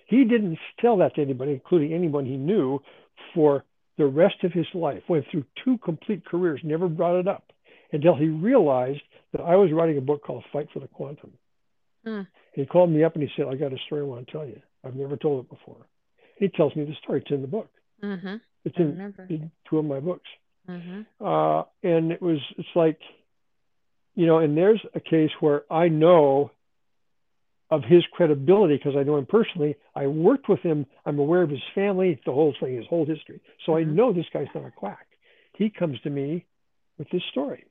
[0.08, 2.80] He didn't tell that to anybody, including anyone he knew,
[3.36, 3.64] for
[3.98, 5.04] the rest of his life.
[5.08, 7.52] Went through two complete careers, never brought it up
[7.92, 11.34] until he realized that I was writing a book called Fight for the Quantum.
[12.06, 12.28] Mm.
[12.54, 14.46] He called me up and he said, I got a story I want to tell
[14.46, 14.62] you.
[14.88, 15.86] I've never told it before.
[16.38, 17.22] He tells me the story.
[17.22, 17.70] It's in the book.
[18.04, 18.36] Mm-hmm.
[18.66, 20.28] It's in, in, two of my books.
[20.70, 21.26] Mm-hmm.
[21.26, 23.00] Uh, and it was, it's like,
[24.16, 26.52] you know, and there's a case where I know
[27.70, 29.76] of his credibility because I know him personally.
[29.96, 30.86] I worked with him.
[31.06, 33.42] I'm aware of his family, the whole thing, his whole history.
[33.66, 33.90] So mm-hmm.
[33.90, 35.08] I know this guy's not a quack.
[35.58, 36.46] He comes to me
[36.98, 37.66] with this story.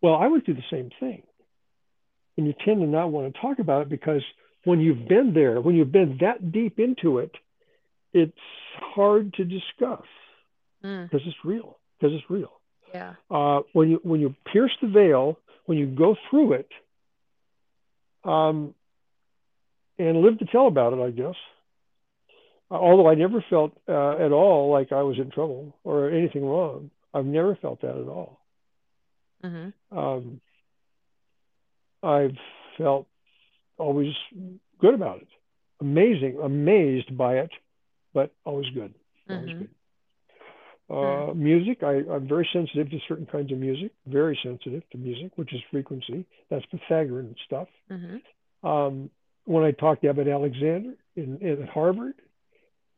[0.00, 1.22] Well, I would do the same thing.
[2.36, 4.22] And you tend to not want to talk about it because
[4.68, 7.32] when you've been there, when you've been that deep into it,
[8.12, 8.36] it's
[8.78, 10.04] hard to discuss
[10.82, 11.26] because mm.
[11.26, 11.78] it's real.
[11.98, 12.52] Because it's real.
[12.92, 13.14] Yeah.
[13.30, 16.68] Uh, when you when you pierce the veil, when you go through it,
[18.24, 18.74] um,
[19.98, 21.34] and live to tell about it, I guess.
[22.70, 26.44] Uh, although I never felt uh, at all like I was in trouble or anything
[26.44, 26.90] wrong.
[27.14, 28.38] I've never felt that at all.
[29.42, 29.98] Mm-hmm.
[29.98, 30.40] Um,
[32.02, 32.36] I've
[32.76, 33.06] felt
[33.78, 34.12] always
[34.80, 35.28] good about it.
[35.80, 37.50] Amazing, amazed by it,
[38.12, 38.94] but always good.
[39.28, 39.58] Always mm-hmm.
[39.58, 39.70] good.
[40.90, 41.42] Uh, mm-hmm.
[41.42, 45.52] Music, I, I'm very sensitive to certain kinds of music, very sensitive to music, which
[45.52, 46.24] is frequency.
[46.50, 47.68] That's Pythagorean stuff.
[47.90, 48.66] Mm-hmm.
[48.66, 49.10] Um,
[49.44, 52.14] when I talked to Eben Alexander in, in at Harvard,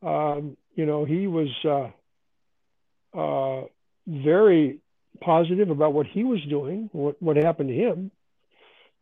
[0.01, 3.65] um, you know, he was uh, uh,
[4.07, 4.79] very
[5.19, 8.11] positive about what he was doing, what, what happened to him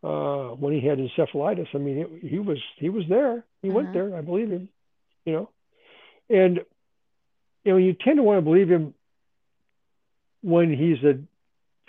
[0.03, 1.67] uh, when he had encephalitis.
[1.73, 3.43] I mean, it, he was he was there.
[3.61, 3.93] He went uh-huh.
[3.93, 4.15] there.
[4.15, 4.69] I believe him.
[5.25, 5.49] You know,
[6.29, 6.59] and
[7.63, 8.93] you know you tend to want to believe him
[10.41, 11.19] when he's a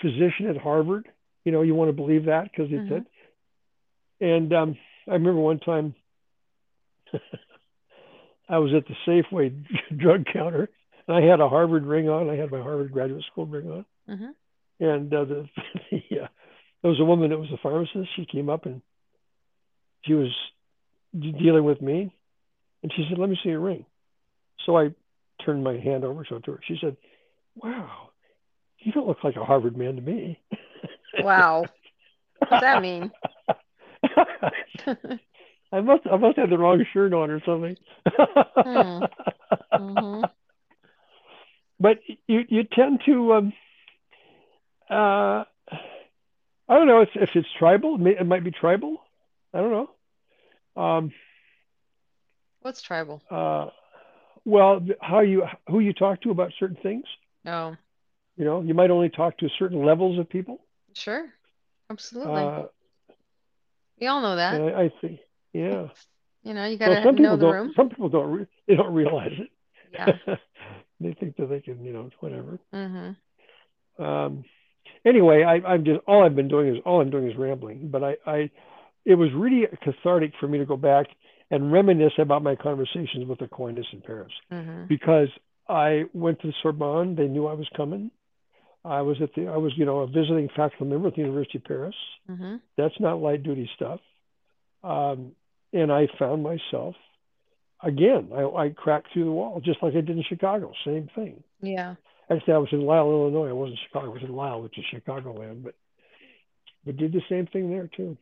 [0.00, 1.08] physician at Harvard.
[1.44, 3.00] You know, you want to believe that because it's uh-huh.
[3.00, 3.06] it.
[4.20, 4.76] And um,
[5.08, 5.94] I remember one time
[8.48, 9.64] I was at the Safeway
[9.96, 10.68] drug counter
[11.10, 12.30] and I had a Harvard ring on.
[12.30, 13.84] I had my Harvard graduate school ring on.
[14.08, 14.84] Mm-hmm.
[14.84, 15.48] And uh, the,
[15.90, 16.19] the uh,
[16.82, 18.10] there was a woman that was a pharmacist.
[18.16, 18.82] She came up and
[20.04, 20.30] she was
[21.18, 22.14] dealing with me,
[22.82, 23.84] and she said, "Let me see your ring."
[24.66, 24.90] So I
[25.44, 26.60] turned my hand over so to her.
[26.66, 26.96] She said,
[27.56, 28.10] wow,
[28.78, 30.38] you don't look like a Harvard man to me.
[31.18, 31.70] Wow.
[32.48, 33.10] What's that mean?
[35.72, 37.76] I must I must have the wrong shirt on or something.
[38.62, 39.00] Hmm.
[39.76, 40.22] hmm
[41.78, 43.52] But you you tend to um,
[44.90, 45.44] uh,
[46.70, 47.96] I don't know if, if it's tribal.
[47.96, 49.02] It, may, it might be tribal.
[49.52, 49.72] I don't
[50.76, 50.82] know.
[50.82, 51.12] Um,
[52.60, 53.20] What's tribal?
[53.30, 53.66] uh,
[54.44, 57.04] well, how you who you talk to about certain things.
[57.46, 57.76] Oh,
[58.36, 60.60] You know, you might only talk to certain levels of people.
[60.94, 61.26] sure.
[61.90, 62.42] Absolutely.
[62.42, 62.62] Uh,
[64.00, 64.60] we all know that.
[64.60, 65.20] I, I think,
[65.52, 65.88] yeah.
[66.44, 67.54] You know, you gotta some people know the don't.
[67.54, 67.72] room.
[67.76, 68.30] Some people don't.
[68.30, 69.50] Re- they don't realize it.
[69.92, 70.12] Yeah.
[71.00, 72.60] they think that they can, you know, whatever.
[72.72, 74.44] hmm Um,
[75.04, 77.88] anyway, I, I'm just all I've been doing is all I'm doing is rambling.
[77.90, 78.50] But I, I,
[79.04, 81.06] it was really cathartic for me to go back
[81.50, 85.28] and reminisce about my conversations with Aquinas in Paris hmm because
[85.68, 87.14] I went to the Sorbonne.
[87.14, 88.10] They knew I was coming.
[88.84, 89.46] I was at the.
[89.46, 91.94] I was, you know, a visiting faculty member at the University of Paris.
[92.26, 94.00] hmm That's not light duty stuff.
[94.82, 95.32] Um,
[95.72, 96.96] and I found myself
[97.82, 98.30] again.
[98.34, 100.72] I, I cracked through the wall just like I did in Chicago.
[100.84, 101.42] Same thing.
[101.60, 101.96] Yeah.
[102.30, 103.48] Actually, I was in Lisle, Illinois.
[103.48, 104.10] I wasn't in Chicago.
[104.10, 105.74] I was in Lisle, which is Chicagoland, but
[106.84, 108.16] but did the same thing there too.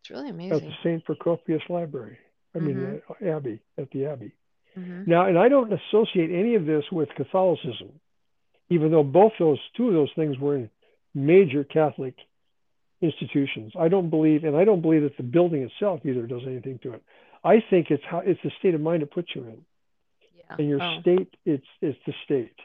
[0.00, 0.56] It's really amazing.
[0.56, 0.72] At the.
[0.82, 1.04] St.
[1.04, 2.18] Procopius Library.
[2.54, 3.02] I mean, Mhm.
[3.08, 4.32] uh, Abbey at the Abbey.
[4.74, 8.00] hmm Now, and I don't associate any of this with Catholicism,
[8.70, 10.70] even though both those two of those things were in
[11.14, 12.14] major Catholic
[13.00, 13.72] institutions.
[13.78, 16.94] I don't believe, and I don't believe that the building itself either does anything to
[16.94, 17.02] it.
[17.44, 19.64] I think it's how it's the state of mind it puts you in.
[20.36, 20.56] Yeah.
[20.58, 21.00] In your oh.
[21.00, 22.58] state, it's it's the state.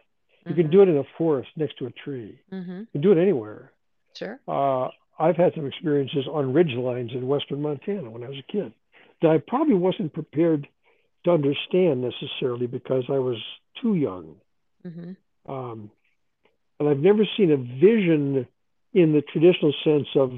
[0.50, 2.40] You can do it in a forest next to a tree.
[2.52, 2.80] Mm-hmm.
[2.80, 3.72] You can do it anywhere.
[4.16, 4.40] Sure.
[4.48, 8.52] Uh, I've had some experiences on ridge lines in western Montana when I was a
[8.52, 8.72] kid
[9.22, 10.68] that I probably wasn't prepared
[11.24, 13.38] to understand necessarily because I was
[13.82, 14.36] too young.
[14.84, 15.14] hmm
[15.48, 15.92] Um,
[16.80, 18.48] and I've never seen a vision
[18.94, 20.32] in the traditional sense of,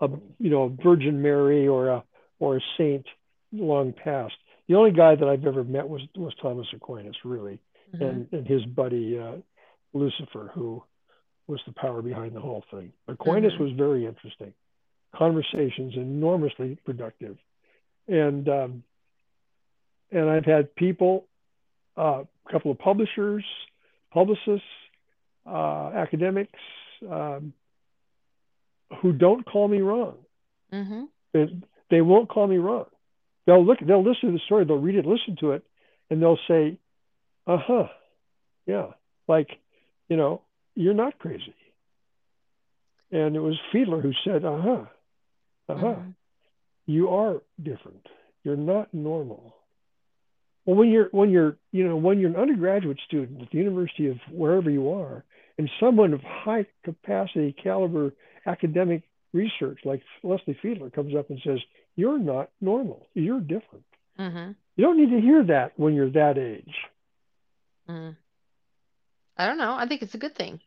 [0.00, 2.04] a you know, Virgin Mary or a
[2.40, 3.06] or a saint
[3.52, 4.34] long past.
[4.68, 7.60] The only guy that I've ever met was was Thomas Aquinas, really,
[7.94, 9.36] hmm and and his buddy uh,
[9.92, 10.82] Lucifer, who
[11.46, 12.92] was the power behind the whole thing.
[13.08, 13.60] Aquinas Mhm.
[13.60, 14.54] was very interesting.
[15.12, 17.38] Conversations enormously productive,
[18.08, 18.84] and um,
[20.10, 21.26] and I've had people,
[21.96, 23.44] uh, a couple of publishers,
[24.10, 24.66] publicists,
[25.46, 26.58] uh, academics,
[27.08, 27.52] um,
[29.00, 30.18] who don't call me wrong.
[30.70, 31.48] hmm They,
[31.90, 32.86] they won't call me wrong.
[33.46, 35.64] They'll look, they'll listen to the story, they'll read it, listen to it,
[36.10, 36.78] and they'll say,
[37.46, 37.88] "Uh huh,
[38.66, 38.92] yeah,"
[39.28, 39.58] like,
[40.12, 40.42] you know,
[40.74, 41.54] you're not crazy.
[43.10, 44.84] And it was Fiedler who said, "Uh huh,
[45.70, 46.10] uh huh, hmm
[46.84, 48.04] you are different.
[48.44, 49.54] You're not normal."
[50.66, 54.08] Well, when you're when you're you know when you're an undergraduate student at the University
[54.08, 55.24] of wherever you are,
[55.56, 58.12] and someone of high capacity caliber
[58.44, 61.60] academic research like Leslie Fiedler comes up and says,
[61.96, 63.06] "You're not normal.
[63.14, 63.86] You're different."
[64.18, 66.76] hmm You don't need to hear that when you're that age.
[67.86, 68.10] hmm
[69.42, 69.74] I don't know.
[69.74, 70.60] I think it's a good thing.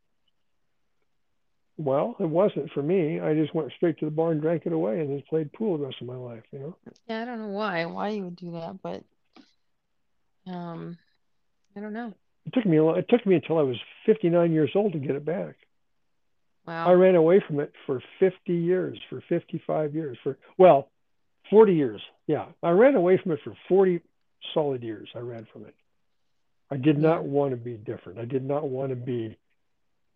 [1.78, 3.20] Well, it wasn't for me.
[3.20, 5.78] I just went straight to the bar and drank it away, and just played pool
[5.78, 6.44] the rest of my life.
[6.52, 6.76] You know,
[7.08, 9.04] Yeah, I don't know why why you would do that, but
[10.48, 10.98] um,
[11.76, 12.14] I don't know.
[12.46, 15.00] it took me a lo- it took me until I was 59 years old to
[15.00, 15.56] get it back.
[16.66, 16.90] Wow.
[16.90, 20.90] I ran away from it for 50 years, for 55 years, for well,
[21.50, 22.02] 40 years.
[22.28, 24.02] Yeah, I ran away from it for 40
[24.54, 25.10] solid years.
[25.16, 25.76] I ran from it.
[26.76, 28.20] I did not want to be different.
[28.20, 29.38] I did not want to be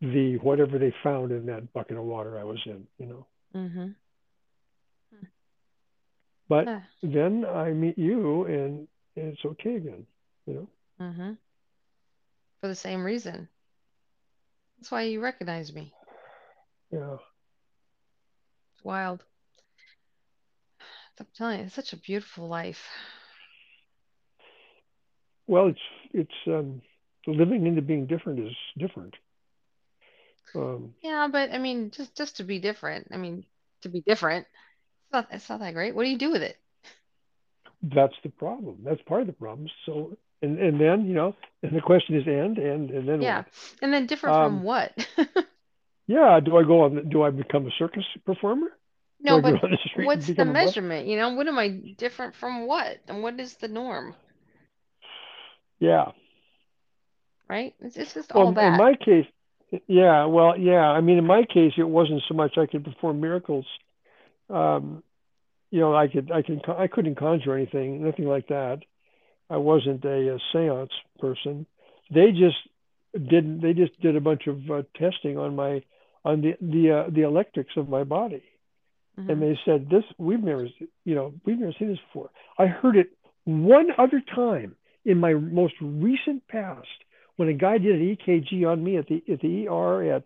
[0.01, 2.85] the whatever they found in that bucket of water I was in.
[2.99, 3.27] You know.
[3.53, 3.91] hmm
[6.49, 6.81] But Yeah.
[7.01, 10.05] then I meet you, and, and it's okay again.
[10.47, 10.67] You know.
[11.11, 11.33] hmm
[12.61, 13.49] For the same reason.
[14.77, 15.93] That's why you recognize me.
[16.91, 17.17] Yeah.
[18.73, 19.23] It's wild.
[21.19, 22.87] I'm telling you, it's such a beautiful life.
[25.47, 25.79] Well, it's
[26.13, 26.81] it's um,
[27.27, 29.15] living into being different is different.
[30.55, 33.07] Um, Yeah, but I mean, just just to be different.
[33.11, 33.45] I mean,
[33.81, 35.95] to be different, it's not it's not that great.
[35.95, 36.57] What do you do with it?
[37.81, 38.77] that's the problem.
[38.83, 39.67] That's part of the problem.
[39.85, 43.33] So, and and then you know, and the question is, and and and then Yeah.
[43.33, 43.45] what?
[43.81, 44.93] And then different Um, from what?
[46.07, 47.09] Yeah, do I go on?
[47.09, 48.67] Do I become a circus performer?
[49.19, 49.59] No, but the
[49.93, 51.07] what's the measurement?
[51.07, 52.99] You know, what am I different from what?
[53.07, 54.15] And what is the norm,
[55.79, 56.11] Yeah.
[57.49, 57.73] right?
[57.81, 59.25] It's, it's just Well, all in my case,
[59.87, 60.25] yeah.
[60.25, 60.87] Well, yeah.
[60.89, 63.65] I mean, in my case, it wasn't so much I could perform miracles.
[64.49, 65.03] Um,
[65.71, 68.79] you know, I could, I can, I couldn't conjure anything, nothing like that.
[69.49, 71.65] I wasn't a, a séance person.
[72.11, 72.57] They just
[73.13, 73.61] didn't.
[73.61, 75.83] They just did a bunch of uh, testing on my
[76.25, 78.43] on the the uh, the electrics of my body,
[79.19, 79.29] Mhm.
[79.29, 80.67] and they said this we've never
[81.05, 82.29] you know we've never seen this before.
[82.57, 83.09] I heard it
[83.45, 86.87] one other time in my most recent past
[87.37, 90.23] when a guy did an EKG on me at the at the ER at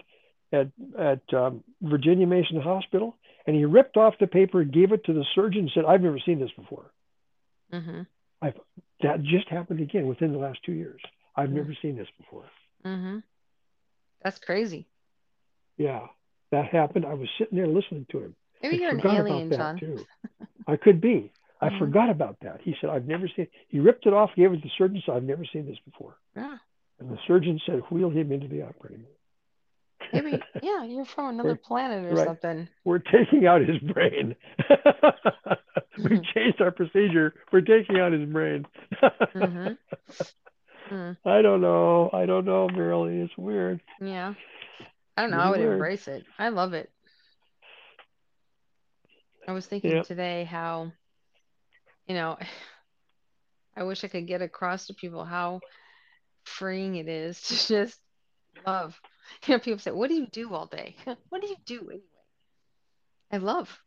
[0.52, 5.04] at at um, Virginia Mason Hospital, and he ripped off the paper, and gave it
[5.06, 6.92] to the surgeon, and said, "I've never seen this before."
[7.72, 8.08] Mhm.
[9.02, 11.02] That just happened again within the last two years.
[11.36, 11.54] I've Mm.
[11.54, 12.46] never seen this before.
[12.86, 13.24] Mhm.
[14.22, 14.88] That's crazy.
[15.78, 16.08] Yeah,
[16.52, 17.06] that happened.
[17.06, 18.36] I was sitting there listening to him.
[18.62, 19.78] Maybe I you're an alien, John.
[20.68, 21.32] I could be.
[21.62, 21.80] I Mhm.
[21.80, 22.62] forgot about that.
[22.62, 25.02] He said, "I've never seen." He ripped it off, gave it to the surgeon.
[25.06, 26.58] Said, "I've never seen this before." Yeah.
[27.00, 29.16] And the surgeon said, "Wheel him into the operating room."
[30.12, 30.42] Maybe.
[30.62, 32.26] Yeah, you're from another planet or right.
[32.28, 32.68] something.
[32.84, 34.36] We're taking out his brain.
[35.98, 37.34] we changed our procedure.
[37.52, 38.66] We're taking out his brain.
[39.02, 39.74] mm-hmm.
[40.94, 41.18] Mm.
[41.26, 42.10] I don't know.
[42.14, 43.24] I don't know, Merrilee.
[43.24, 43.82] It's weird.
[44.02, 44.34] Yeah.
[45.18, 45.38] I don't know.
[45.38, 45.74] Really I would weird.
[45.74, 46.26] embrace it.
[46.38, 46.92] I love it.
[49.48, 50.04] I was thinking Yeah.
[50.04, 50.92] today how,
[52.08, 52.38] you know,
[53.76, 55.62] I wish I could get across to people how
[56.44, 58.00] freeing it is to just
[58.66, 59.00] love.
[59.48, 60.96] You know, people say, What do you do all day?
[61.30, 62.02] What do you do anyway?
[63.32, 63.82] I love.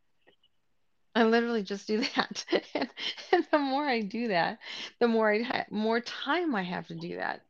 [1.15, 2.45] I literally just do that.
[2.75, 2.91] And,
[3.33, 4.59] and the more I do that,
[5.01, 7.43] the more I ha more time I have to do that.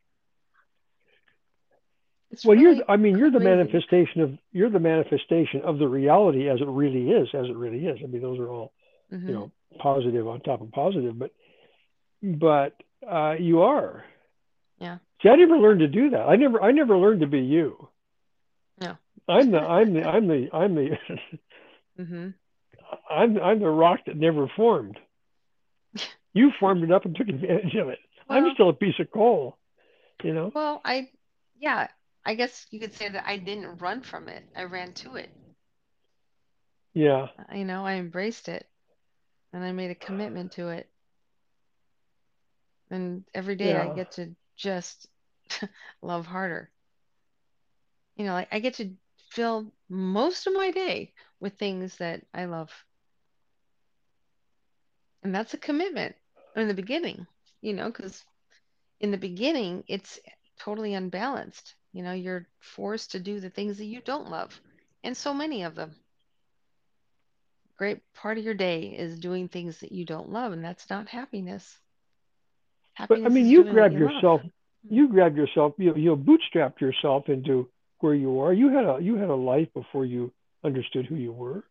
[2.31, 2.91] It's Well, really you're.
[2.91, 4.37] I mean, you're the manifestation of.
[4.51, 7.27] You're the manifestation of the reality as it really is.
[7.33, 7.99] As it really is.
[8.03, 8.73] I mean, those are all
[9.11, 9.27] Mhm.
[9.27, 11.31] you know positive on top of positive, but
[12.21, 12.75] but
[13.07, 14.03] uh, you are.
[14.79, 14.97] Yeah.
[15.21, 16.21] See, I never learned to do that.
[16.21, 16.61] I never.
[16.61, 17.89] I never learned to be you.
[18.79, 18.97] No.
[19.27, 19.59] I'm the.
[19.59, 20.03] I'm the.
[20.07, 20.49] I'm the.
[20.53, 20.89] I'm the.
[21.99, 22.29] mm-hmm.
[23.09, 23.39] I'm.
[23.39, 24.99] I'm the rock that never formed.
[26.33, 27.99] You formed it up and took advantage of it.
[28.29, 29.57] I'm still a piece of coal.
[30.23, 30.51] You know.
[30.53, 31.09] Well, I,
[31.59, 31.87] yeah,
[32.25, 34.43] I guess you could say that I didn't run from it.
[34.55, 35.29] I ran to it.
[36.93, 37.27] Yeah.
[37.53, 38.67] You know, I embraced it
[39.57, 40.91] and I made a commitment to it.
[42.91, 45.07] And every day I get to just
[46.01, 46.71] love harder.
[48.17, 48.95] You know, like I get to
[49.31, 52.85] fill most of my day with things that I love.
[55.23, 56.15] And that's a commitment
[56.55, 57.27] in the beginning,
[57.61, 58.25] you know, because
[58.99, 60.19] in the beginning, it's
[60.59, 61.75] totally unbalanced.
[61.93, 64.61] You know, you're forced to do the things that you don't love,
[65.03, 65.95] and so many of them.
[67.77, 71.07] Great part of your day is doing things that you don't love, and that's not
[71.09, 71.79] happiness.
[73.07, 74.23] But I mean, you doing what grabbed you love.
[74.23, 74.41] yourself.
[74.89, 75.73] You yourself.
[75.77, 78.53] You you bootstrapped yourself into where you are.
[78.53, 80.31] You had a you had a life before you
[80.63, 81.63] understood who you were,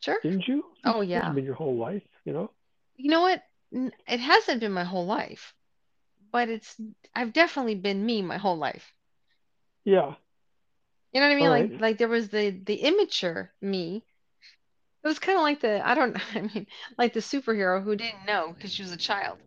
[0.00, 0.18] Sure.
[0.22, 0.64] didn't you?
[0.84, 1.34] Oh, It's yeah.
[1.34, 2.02] been your whole life.
[2.24, 2.50] You know.
[2.96, 3.42] You know what?
[3.72, 5.54] It hasn't been my whole life,
[6.30, 6.80] but it's
[7.14, 8.92] I've definitely been me my whole life.
[9.84, 10.14] Yeah.
[11.12, 11.48] You know what I mean?
[11.48, 11.80] All Like right.
[11.80, 14.04] like there was the the immature me.
[15.06, 16.66] It was kind of like the I don't I mean
[16.98, 19.38] like the superhero who didn't know because she was a child.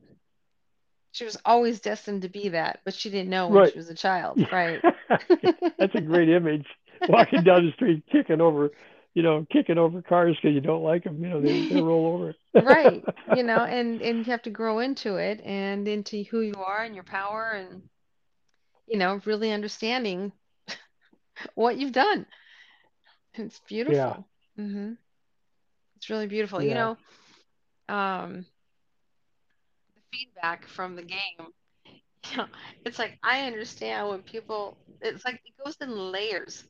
[1.11, 3.73] She was always destined to be that, but she didn't know when Right.
[3.73, 4.83] she was a child, right?
[5.79, 6.65] That's a great image.
[7.07, 8.71] Walking down the street, kicking over,
[9.13, 11.21] you know, kicking over cars because you don't like them.
[11.23, 12.35] You know, they, they roll over.
[12.57, 13.07] Right.
[13.25, 16.83] You know, and and you have to grow into it and into who you are
[16.83, 17.83] and your power and
[18.87, 20.33] you know, really understanding
[21.55, 22.25] what you've done.
[23.35, 24.27] It's beautiful.
[24.55, 24.93] hmm
[25.99, 26.63] It's really beautiful.
[26.63, 26.97] You know,
[27.89, 28.45] um,
[29.95, 31.19] the feedback from the game,
[32.31, 32.47] you know,
[32.85, 36.63] it's like I understand when people, it's like it goes in layers.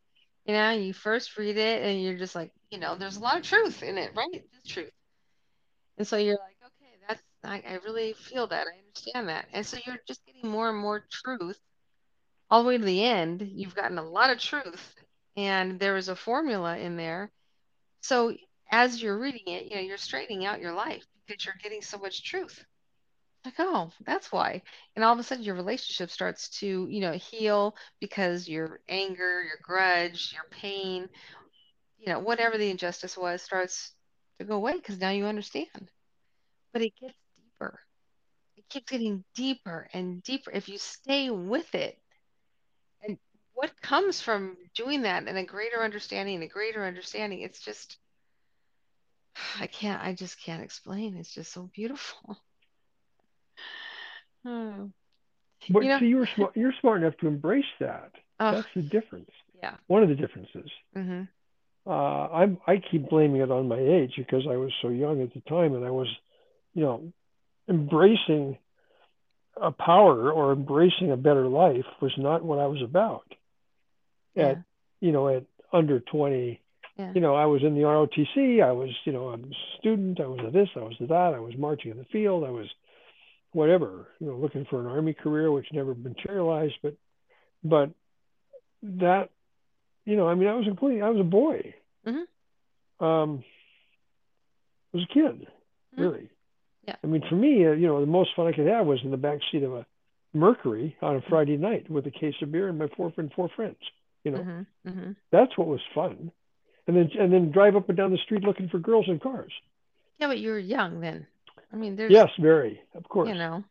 [0.46, 3.38] You know, you first read it and you're just like, you know, there's a lot
[3.38, 4.32] of truth in it, right?
[4.32, 4.92] There's truth.
[5.98, 8.66] And so you're like, okay, that's, I, I really feel that.
[8.68, 9.46] I understand that.
[9.54, 11.60] And so you're just getting more and more truth
[12.50, 13.48] all the way to the end.
[13.54, 14.96] You've gotten a lot of truth
[15.38, 17.32] and there is a formula in there.
[18.02, 18.36] So
[18.70, 21.98] as you're reading it, you know, you're straightening out your life because you're getting so
[21.98, 22.64] much truth.
[23.46, 24.62] Like, oh, that's why.
[24.96, 29.44] And all of a sudden your relationship starts to, you know, heal because your anger,
[29.44, 31.08] your grudge, your pain,
[31.98, 33.94] you know, whatever the injustice was starts
[34.40, 35.90] to go away because now you understand.
[36.74, 37.80] But it gets deeper.
[38.58, 41.98] It keeps getting deeper and deeper if you stay with it.
[43.02, 43.18] And
[43.54, 47.98] what comes from doing that and a greater understanding a greater understanding, it's just,
[49.60, 51.16] I can't, I just can't explain.
[51.18, 52.38] It's just so beautiful.
[54.46, 54.90] Oh,
[55.70, 56.56] But You know- see, you're smart.
[56.56, 58.12] You're smart enough to embrace that.
[58.40, 59.30] oh That's the difference.
[59.62, 59.76] yeah.
[59.88, 60.70] One of the differences.
[60.94, 61.24] hmm
[61.86, 62.58] Uh, I'm.
[62.68, 65.76] I keep blaming it on my age because I was so young at the time,
[65.76, 66.08] and I was,
[66.74, 67.12] you know,
[67.68, 68.58] embracing
[69.62, 73.26] a power or embracing a better life was not what I was about.
[74.36, 74.48] Yeah.
[74.50, 74.58] At
[75.02, 76.62] you know at under 20,
[77.00, 77.14] Yeah.
[77.16, 78.62] you know I was in the ROTC.
[78.62, 79.38] I was you know a
[79.80, 80.20] student.
[80.20, 80.68] I was a this.
[80.76, 81.34] I was a that.
[81.34, 82.44] I was marching in the field.
[82.44, 82.68] I was
[83.54, 86.76] whatever you know looking for an army career which never materialized.
[86.84, 86.96] But
[87.64, 87.92] but
[88.84, 89.30] that
[90.06, 90.72] you know I mean I was a
[91.02, 91.74] I was a boy.
[92.06, 92.26] Mhm.
[93.00, 93.44] Um,
[94.94, 95.48] I was a kid,
[95.96, 95.98] Mhm.
[95.98, 96.30] really.
[96.86, 96.96] Yeah.
[97.02, 99.12] I mean, for me, uh, you know, the most fun I could have was in
[99.12, 99.86] the back seat of a
[100.34, 103.48] Mercury on a Friday night with a case of beer and my four and four
[103.50, 103.78] friends.
[104.24, 104.66] You know, Mhm.
[104.86, 105.16] Mhm.
[105.32, 106.32] that's what was fun.
[106.90, 109.54] And then and then drive up and down the street looking for girls in cars.
[110.18, 111.28] Yeah, but you were young then.
[111.72, 113.30] I mean, there's Yes, very, of course.
[113.30, 113.64] you know.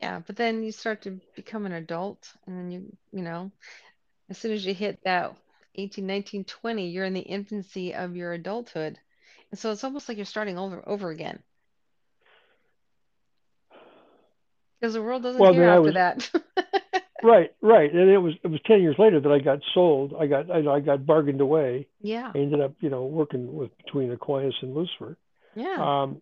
[0.00, 3.50] Yeah, but then you start to become an adult and then you, you know,
[4.30, 5.34] as soon as you hit that
[5.74, 8.96] 18, 19, 20, you're in the infancy of your adulthood.
[9.50, 11.42] And so it's almost like you're starting over over again.
[14.78, 16.30] Because the world doesn't Well, care after was- that.
[17.24, 17.90] Right, right.
[17.90, 20.12] And it was it was ten years later that I got sold.
[20.20, 21.88] I got I, I got bargained away.
[22.02, 22.30] Yeah.
[22.34, 25.16] I ended up, you know, working with between Aquinas and Lucifer.
[25.54, 25.76] Yeah.
[26.02, 26.20] Um,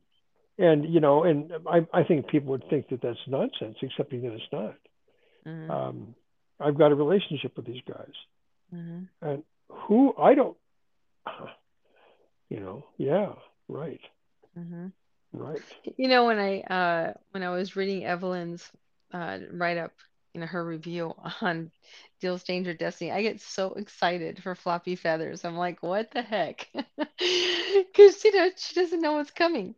[0.59, 4.33] and you know, and I I think people would think that that's nonsense, accepting that
[4.33, 4.77] it's not.
[5.45, 5.71] Mhm.
[5.71, 6.15] Um,
[6.61, 8.15] I've got a relationship with these guys,
[8.73, 9.09] Mhm.
[9.23, 10.57] and who I don't,
[12.49, 13.33] you know, yeah,
[13.67, 14.01] right,
[14.57, 14.93] Mhm.
[15.33, 15.63] right.
[15.97, 18.71] You know, when I uh when I was reading Evelyn's
[19.13, 19.93] uh write up,
[20.35, 21.71] you know, her review on
[22.21, 25.45] Deals Danger Destiny, I get so excited for Floppy Feathers.
[25.45, 26.69] I'm like, what the heck?
[27.77, 29.75] Because you know, she doesn't know what's coming.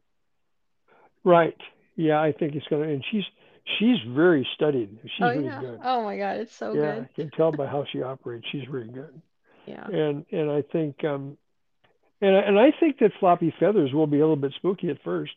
[1.25, 1.57] Right.
[1.97, 2.85] Yeah, I think it's gonna.
[2.85, 3.25] And she's
[3.79, 4.99] she's very studied.
[5.17, 5.61] She's Oh really yeah.
[5.61, 5.81] good.
[5.83, 7.05] Oh my God, it's so yeah, good.
[7.05, 8.47] I can tell by how she operates.
[8.53, 9.21] She's really good.
[9.67, 9.87] Yeah.
[9.89, 11.37] And and I think um,
[12.21, 15.03] and I, and I think that floppy feathers will be a little bit spooky at
[15.03, 15.35] first,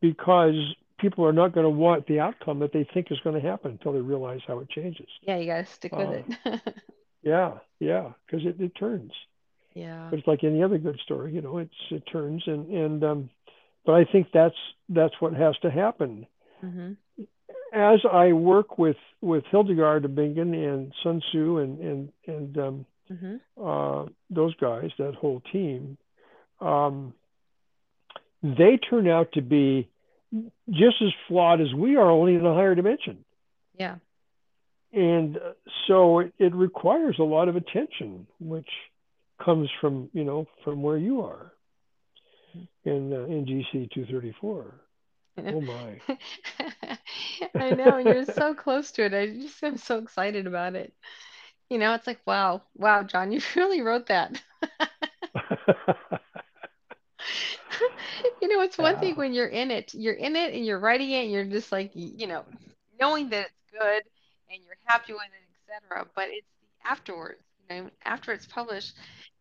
[0.00, 0.54] because
[1.04, 3.72] people are not going to want the outcome that they think is going to happen
[3.72, 5.06] until they realize how it changes.
[5.20, 6.62] Yeah, you gotta stick with Uh, it.
[7.22, 9.12] Yeah, yeah, because it, it turns.
[9.74, 10.08] Yeah.
[10.10, 13.30] But it's like any other good story, you know, it's it turns and and um,
[13.86, 16.26] but I think that's that's what has to happen.
[16.60, 16.92] hmm
[17.72, 22.86] as I work with with Hildegard of Bingen and Sun Tzu and and and um,
[23.08, 23.36] hmm
[23.70, 25.96] uh, those guys, that whole team,
[26.60, 27.14] um,
[28.42, 29.88] they turn out to be
[30.70, 33.24] just as flawed as we are, only in a higher dimension.
[33.78, 33.96] Yeah.
[34.92, 35.38] And
[35.86, 38.68] so it, it requires a lot of attention, which
[39.44, 41.52] comes from you know from where you are
[42.84, 44.80] in uh, in GC two thirty four.
[45.36, 46.00] Oh my!
[47.56, 49.14] I know, and you're so close to it.
[49.14, 50.92] I just am so excited about it.
[51.70, 54.40] You know, it's like, wow, wow, John, you really wrote that.
[58.40, 61.10] You know, it's one thing when you're in it, you're in it and you're writing
[61.10, 62.44] it, and you're just like, you know,
[63.00, 64.02] knowing that it's good
[64.50, 66.06] and you're happy with it, etc.
[66.14, 68.94] But it's the afterwards, you know, after it's published,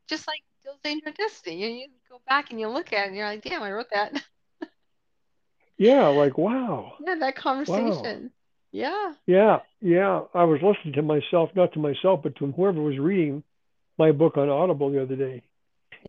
[0.08, 1.58] just like Deal's Danger Destiny.
[1.58, 3.90] You, you go back and you look at it and you're like, damn, I wrote
[3.94, 4.24] that.
[5.78, 6.94] yeah, like wow.
[7.06, 8.32] Yeah, that conversation.
[8.72, 9.14] Yeah.
[9.28, 10.22] Yeah, yeah.
[10.34, 13.44] I was listening to myself, not to myself, but to whoever was reading
[13.98, 15.44] my book on Audible the other day.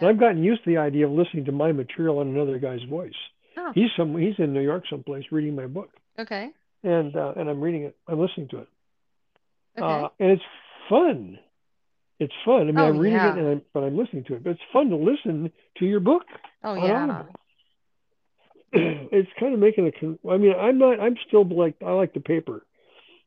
[0.00, 2.82] And I've gotten used to the idea of listening to my material in another guy's
[2.88, 3.12] voice.
[3.56, 6.50] Oh, He's some he's in New York someplace reading my book, okay.
[6.82, 7.96] and uh, and I'm reading it.
[8.08, 8.68] I'm listening to it,
[9.78, 9.86] Okay.
[10.04, 10.42] uh, and it's
[10.88, 11.38] fun.
[12.18, 12.62] It's fun.
[12.62, 13.32] I mean, Oh, I'm reading yeah.
[13.34, 14.42] it, and I'm, but I'm listening to it.
[14.44, 16.22] But it's fun to listen to your book
[16.64, 17.22] Oh, yeah.
[18.72, 19.92] It's kind of making a.
[19.92, 20.98] con- I mean, I'm not.
[20.98, 22.66] I'm still like I like the paper,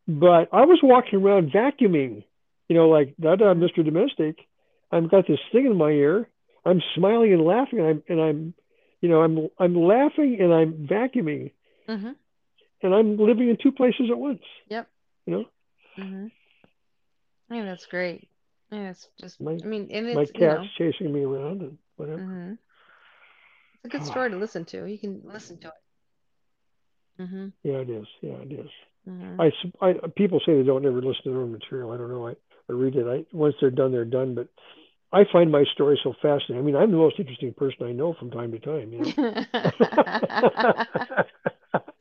[0.08, 2.26] but I was walking around vacuuming,
[2.68, 3.84] you know, like da da, Mr.
[3.86, 4.40] Domestic.
[4.92, 6.28] I've got this thing in my ear.
[6.68, 8.54] I'm smiling and laughing, and I'm and I'm,
[9.02, 11.52] you know, I'm I'm laughing and I'm vacuuming,
[11.90, 12.12] Mm-hmm.
[12.84, 14.42] and I'm living in two places at once.
[14.70, 14.88] Yep.
[15.26, 15.46] You know,
[16.04, 16.28] Mm-hmm.
[17.56, 18.28] Yeah, that's great.
[18.72, 21.62] Yeah, it's just, My- I mean, and my it's, you cat's know, chasing me around
[21.62, 22.22] and whatever.
[22.22, 22.52] hmm
[23.76, 24.86] It's a good story to listen to.
[24.86, 27.22] You can listen to it.
[27.22, 27.48] Mm-hmm.
[27.64, 28.06] Yeah, it is.
[28.22, 28.70] Yeah, it is.
[29.10, 29.42] Mm-hmm.
[29.42, 29.52] I,
[29.82, 31.92] I people say they don't ever listen to their own material.
[31.92, 32.28] I don't know.
[32.28, 32.32] I,
[32.70, 33.08] I read it.
[33.08, 34.36] I once they're done, they're done.
[34.36, 34.50] But
[35.14, 36.58] I find my story so fascinating.
[36.58, 38.92] I mean, I'm the most interesting person I know from time to time.
[38.92, 40.64] You know.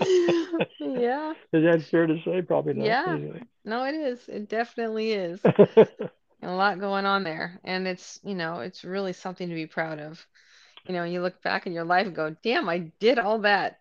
[0.80, 1.32] yeah.
[1.52, 2.42] Is that fair to say?
[2.42, 2.86] Probably not.
[2.86, 3.04] Yeah.
[3.08, 3.42] Anyway.
[3.64, 4.28] No, it is.
[4.28, 5.40] It definitely is.
[6.42, 7.60] A lot going on there.
[7.64, 10.24] And it's, you know, it's really something to be proud of.
[10.86, 13.80] You know, you look back in your life and go, damn, I did all that.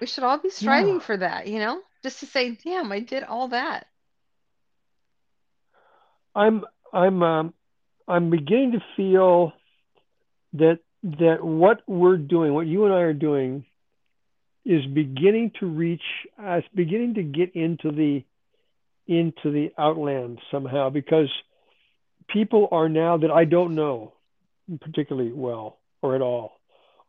[0.00, 1.00] We should all be striving Yeah.
[1.00, 1.80] for that, you know?
[2.02, 3.86] Just to say, damn, I did all that.
[6.34, 7.54] I'm I'm um,
[8.08, 9.52] I'm beginning to feel
[10.54, 13.64] that that what we're doing, what you and I are doing,
[14.64, 16.02] is beginning to reach.
[16.38, 18.24] It's beginning to get into the
[19.06, 21.28] into the outland somehow because
[22.28, 24.12] people are now that I don't know
[24.80, 26.60] particularly well or at all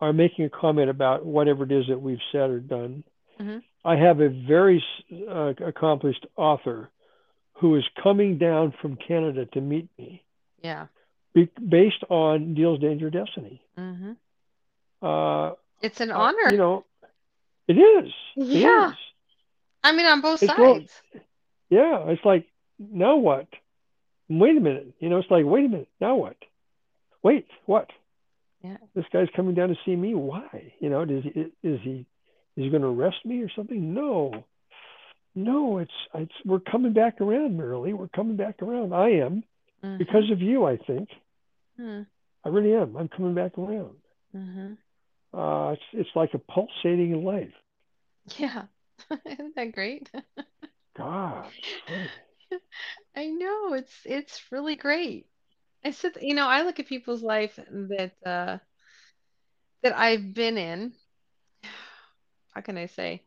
[0.02, 3.04] are making a comment about whatever it is that we've said or done.
[3.40, 3.64] Mhm.
[3.86, 4.84] I have a very
[5.30, 6.90] uh, accomplished author
[7.54, 10.23] who is coming down from Canada to meet me
[10.64, 10.88] Yeah.
[11.34, 13.62] be- based on Deal's Danger Destiny.
[13.78, 14.14] hmm
[15.02, 15.52] Uh,
[15.82, 16.50] It's an uh, honor.
[16.52, 16.86] you know,
[17.68, 18.12] it is.
[18.36, 18.90] Yeah.
[18.92, 18.96] is.
[19.84, 20.92] I mean, on both It's sides.
[21.70, 22.06] Yeah.
[22.08, 22.48] It's like,
[22.80, 23.48] now what?
[24.30, 24.94] Wait a minute.
[25.00, 25.90] You know, it's like, wait a minute.
[26.00, 26.38] Now what?
[27.22, 27.90] Wait, what?
[28.64, 28.78] Yeah.
[28.96, 30.16] This guy's coming down to see me.
[30.16, 30.74] Why?
[30.80, 31.30] You know, does he,
[31.68, 32.06] is he
[32.56, 33.94] is he going to arrest me or something?
[33.94, 34.46] No.
[35.36, 37.94] No, it's it's we're coming back around, Merrilee.
[37.94, 38.94] We're coming back around.
[38.94, 39.44] I am
[39.84, 40.00] Mhm.
[40.00, 40.66] because of you.
[40.66, 41.10] I think
[41.78, 42.06] Mhm.
[42.46, 42.96] I really am.
[42.96, 43.98] I'm coming back around.
[44.34, 44.78] Mhm.
[45.34, 47.54] Uh, it's it's like a pulsating life.
[48.38, 48.66] Yeah.
[49.26, 50.10] Isn't that great?
[50.98, 51.54] Gosh,
[51.88, 52.12] funny.
[53.16, 55.28] I know it's it's really great.
[55.84, 58.58] I said, you know, I look at people's life that uh
[59.84, 60.94] that I've been in.
[62.54, 63.24] How can I say?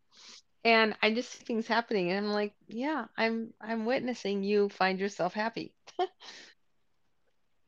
[0.65, 4.99] And I just see things happening and I'm like, yeah, I'm I'm witnessing you find
[4.99, 5.75] yourself happy.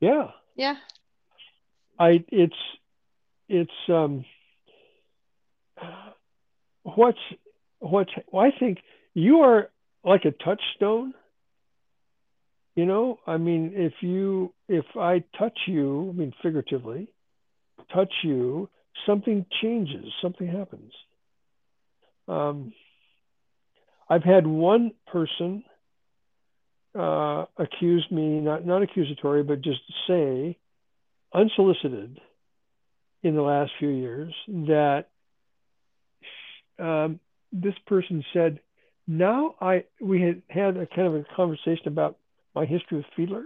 [0.00, 0.30] yeah.
[0.56, 0.76] Yeah.
[1.98, 2.54] I it's
[3.48, 4.24] it's um
[6.82, 7.18] what's
[7.80, 8.78] what's well, I think
[9.14, 9.70] you are
[10.04, 11.14] like a touchstone.
[12.74, 17.08] You know, I mean, if you if I touch you, I mean figuratively,
[17.92, 18.68] touch you,
[19.06, 20.92] something changes, something happens.
[22.28, 22.72] Um,
[24.08, 25.64] I've had one person
[26.98, 30.58] uh, accuse me, not not accusatory, but just say,
[31.34, 32.20] unsolicited,
[33.22, 35.06] in the last few years, that
[36.78, 37.20] um,
[37.52, 38.60] this person said,
[39.06, 42.18] now I we had had a kind of a conversation about
[42.54, 43.44] my history with Fiedler,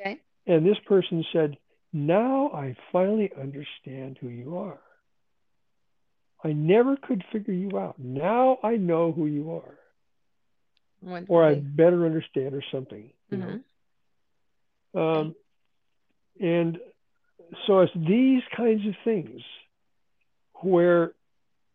[0.00, 0.20] Okay.
[0.46, 1.56] and this person said,
[1.92, 4.80] now I finally understand who you are.
[6.44, 7.98] I never could figure you out.
[7.98, 9.78] Now I know who you are,
[11.28, 13.10] or I better understand, or something.
[13.30, 13.60] You know.
[14.94, 15.00] Mhm.
[15.00, 15.34] Um,
[16.38, 16.78] and
[17.66, 19.42] so it's these kinds of things
[20.60, 21.14] where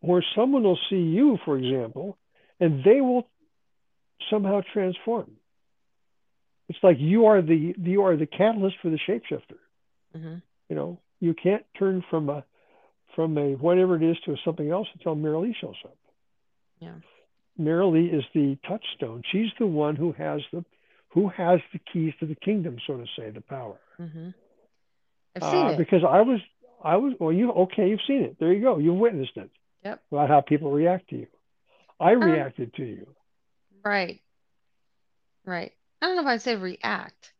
[0.01, 2.17] where someone will see you, for example,
[2.59, 3.27] and they will
[4.29, 5.35] somehow transform.
[6.69, 9.57] It's like you are the you are the catalyst for the shapeshifter.
[10.15, 10.41] Mhm.
[10.69, 12.45] You know, you can't turn from a
[13.19, 15.97] from a whatever it is to something else until Merrilee shows up.
[16.79, 16.93] Yeah.
[17.59, 19.23] Merrilee is the touchstone.
[19.29, 20.63] She's the one who has the
[21.09, 23.77] who has the keys to the kingdom, so to say, the power.
[23.99, 24.29] Mm-hmm.
[25.35, 25.77] I've seen Uh, it.
[25.77, 26.39] because I was
[26.81, 29.49] I was well you okay you've seen it there you go you've witnessed it
[29.83, 30.01] Yep.
[30.13, 31.27] about how people react to you
[31.99, 33.05] I Um, reacted to you
[33.83, 34.21] Right.
[35.43, 35.73] Right.
[36.01, 37.33] I don't know if I'd say react.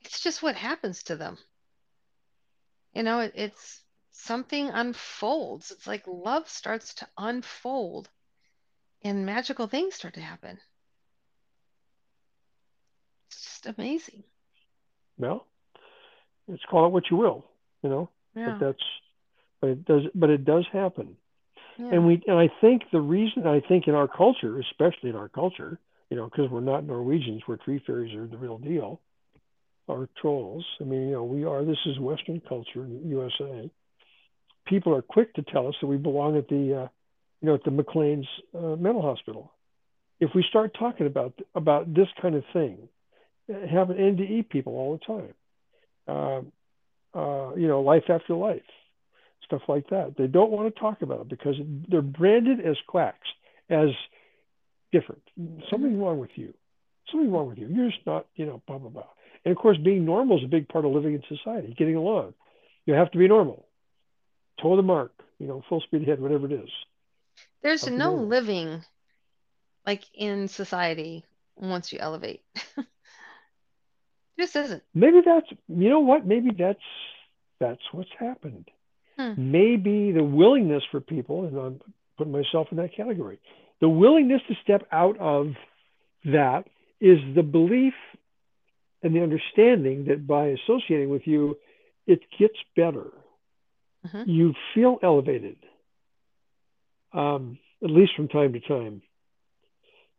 [0.00, 1.38] It's just what happens to them.
[2.94, 3.83] You know, it, it's
[4.14, 5.70] something unfolds.
[5.70, 8.10] It's like love starts to unfold
[9.02, 10.60] and magical things start to happen.
[13.28, 14.24] It's just amazing.
[15.18, 15.46] well
[16.48, 17.44] it's call it what you will
[17.82, 18.44] you know Yeah.
[18.44, 18.82] but that's
[19.60, 21.16] but it does but it does happen
[21.76, 21.90] Yeah.
[21.90, 25.28] and we and I think the reason I think in our culture especially in our
[25.28, 25.78] culture
[26.10, 29.00] you know because we're not Norwegians where tree fairies are the real deal
[29.88, 33.70] or trolls I mean you know we are this is Western culture in the USA
[34.66, 36.88] people are quick to tell us that we belong at the uh,
[37.40, 39.52] you know at the McLean's uh, mental hospital
[40.20, 42.88] if we start talking about about this kind of thing
[43.52, 45.34] uh, have an NDE people all the time
[46.16, 46.52] um,
[47.14, 48.62] uh, you know life after life
[49.44, 50.14] stuff like that.
[50.16, 51.54] They don't want to talk about it because
[51.88, 53.28] they're branded as quacks,
[53.70, 53.88] as
[54.92, 55.22] different.
[55.70, 56.54] Something wrong with you.
[57.10, 57.68] Something wrong with you.
[57.68, 59.06] You're just not, you know, blah, blah, blah.
[59.44, 62.34] And of course, being normal is a big part of living in society, getting along.
[62.86, 63.66] You have to be normal.
[64.60, 66.68] Toe the mark, you know, full speed ahead, whatever it is.
[67.62, 68.82] There's no living
[69.86, 71.24] like in society
[71.56, 72.42] once you elevate.
[74.38, 74.82] Just isn't.
[74.94, 76.26] Maybe that's, you know what?
[76.26, 76.80] Maybe that's
[77.60, 78.68] that's what's happened.
[79.18, 79.34] Hmm.
[79.52, 81.80] Maybe the willingness for people, and I'm
[82.18, 83.38] putting myself in that category,
[83.80, 85.52] the willingness to step out of
[86.24, 86.64] that
[87.00, 87.94] is the belief
[89.02, 91.56] and the understanding that by associating with you,
[92.06, 93.12] it gets better.
[94.04, 94.26] Mhm.
[94.26, 95.56] You feel elevated,
[97.12, 99.02] um, at least from time to time.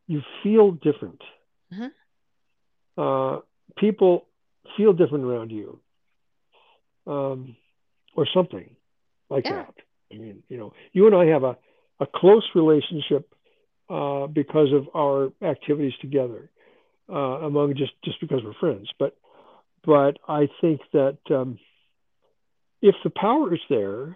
[0.07, 1.21] You feel different.
[1.71, 1.91] Mhm.
[2.97, 3.39] Uh,
[3.77, 4.27] people
[4.77, 5.79] feel different around you,
[7.07, 7.55] um,
[8.15, 8.75] or something
[9.29, 9.65] like Yeah.
[9.65, 9.73] that.
[10.13, 11.57] I mean, you know, you and I have a
[11.99, 13.33] a close relationship
[13.89, 16.49] uh, because of our activities together,
[17.09, 18.89] uh, among just just because we're friends.
[18.99, 19.17] But
[19.85, 21.59] but I think that um,
[22.89, 24.15] if the power is there,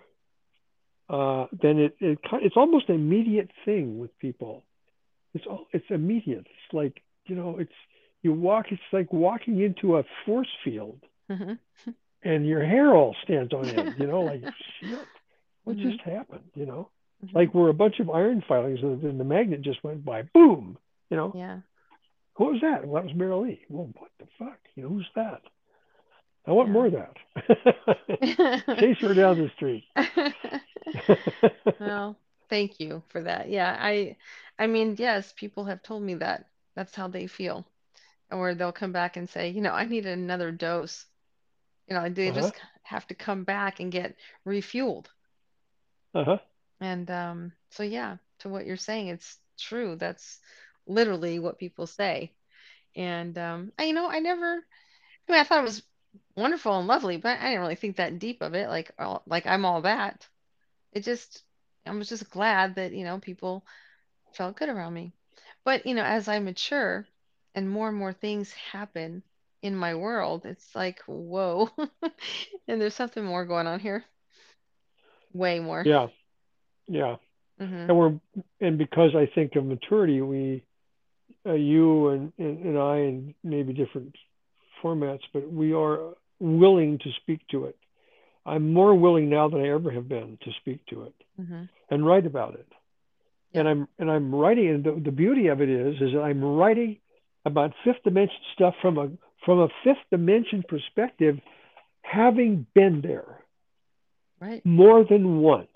[1.10, 4.64] uh, then it, it it's almost an immediate thing with people.
[5.34, 6.46] It's all it's immediate.
[6.48, 7.74] It's like you know, it's
[8.22, 8.68] you walk.
[8.72, 11.00] It's like walking into a force field,
[11.30, 11.54] hmm
[12.22, 13.96] and your hair all stands on end.
[13.98, 14.42] You know, like
[14.80, 15.08] shit,
[15.64, 15.82] what Mhm.
[15.92, 16.50] just happened?
[16.54, 16.90] You know,
[17.26, 17.34] Mhm.
[17.34, 20.24] like we're a bunch of iron filings, and then the magnet just went by.
[20.34, 20.78] Boom.
[21.10, 21.60] You know, Yeah.
[22.36, 22.86] what was that?
[22.86, 23.62] Well, that was Merrilee.
[23.70, 24.60] Well, what the fuck?
[24.76, 25.42] You know, who's that?
[26.48, 26.74] I want Yeah.
[26.74, 27.16] more of that.
[28.80, 29.86] Chase her down the street.
[31.80, 32.18] well,
[32.50, 33.50] thank you for that.
[33.50, 34.18] Yeah, I
[34.58, 36.50] I mean, yes, people have told me that.
[36.76, 37.68] That's how they feel.
[38.32, 41.06] Or they'll come back and say, you know, I need another dose.
[41.88, 42.34] You know, they uh-huh.
[42.34, 44.16] just have to come back and get
[44.46, 45.08] refueled.
[46.14, 46.38] Uh-huh.
[46.82, 49.96] And um, so yeah, to what you're saying, it's true.
[49.96, 50.40] That's
[50.88, 52.34] literally what people say.
[52.96, 54.56] And um, I, you know, I never,
[55.28, 55.84] I mean, I thought it was
[56.36, 58.70] wonderful and lovely, but I didn't really think that deep of it.
[58.70, 60.28] Like, all, like I'm all that.
[60.94, 61.44] It just,
[61.86, 63.66] I was just glad that, you know, people
[64.34, 65.14] felt good around me.
[65.64, 67.08] But, you know, as I mature
[67.56, 69.24] and more and more things happen
[69.62, 71.70] in my world, it's like, whoa.
[72.68, 74.04] And there's something more going on here.
[75.34, 75.84] Way more.
[75.86, 76.08] Yeah.
[76.88, 77.16] Yeah.
[77.60, 78.14] hmm And we're
[78.62, 80.64] and because I think of maturity, we
[81.46, 84.16] uh, you and, and and I and maybe different
[84.84, 87.78] formats, but we are willing to speak to it.
[88.46, 92.06] I'm more willing now than I ever have been to speak to it hmm and
[92.06, 92.68] write about it.
[93.54, 96.44] And I'm and I'm writing, and the, the beauty of it is, is that I'm
[96.44, 96.98] writing
[97.46, 99.10] about fifth dimension stuff from a
[99.46, 101.40] from a fifth dimension perspective,
[102.02, 103.44] having been there
[104.40, 104.66] Right.
[104.66, 105.68] more than once,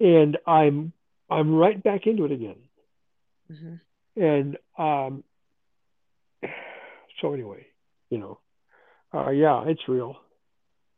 [0.00, 0.92] and I'm
[1.30, 2.56] I'm right back into it again.
[3.48, 3.74] hmm
[4.16, 5.24] And um,
[7.24, 7.64] so anyway,
[8.10, 8.38] you know,
[9.14, 10.16] uh, yeah, it's real,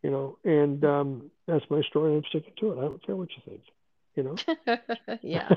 [0.03, 2.17] you know, and um, that's my story.
[2.17, 2.79] I'm sticking to it.
[2.79, 3.61] I don't care what you think,
[4.17, 4.35] you know.
[5.23, 5.49] Yeah.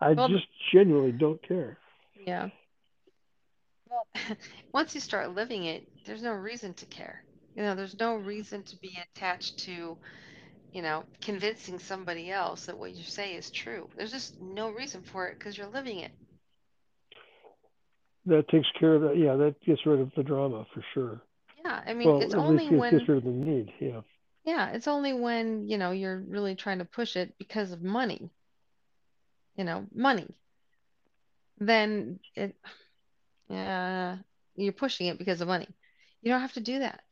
[0.00, 1.78] I Well- just genuinely don't care.
[2.26, 2.50] Yeah.
[3.88, 4.06] Well,
[4.74, 7.24] once you start living it, there's no reason to care.
[7.56, 9.96] You know, there's no reason to be attached to,
[10.74, 13.88] you know, convincing somebody else that what you say is true.
[13.96, 16.10] There's just no reason for it because you're living it.
[18.28, 19.16] That takes care of that.
[19.16, 21.20] Yeah, that gets rid of the drama for sure.
[21.64, 21.82] Yeah.
[21.86, 23.72] I mean, well, it's only least it when, gets rid of the need.
[23.80, 24.00] Yeah.
[24.48, 28.30] yeah, it's only when, you know, you're really trying to push it because of money,
[29.56, 30.26] you know, money.
[31.58, 32.56] Then it,
[33.50, 34.16] yeah,
[34.56, 35.68] you're pushing it because of money.
[36.22, 37.02] You don't have to do that.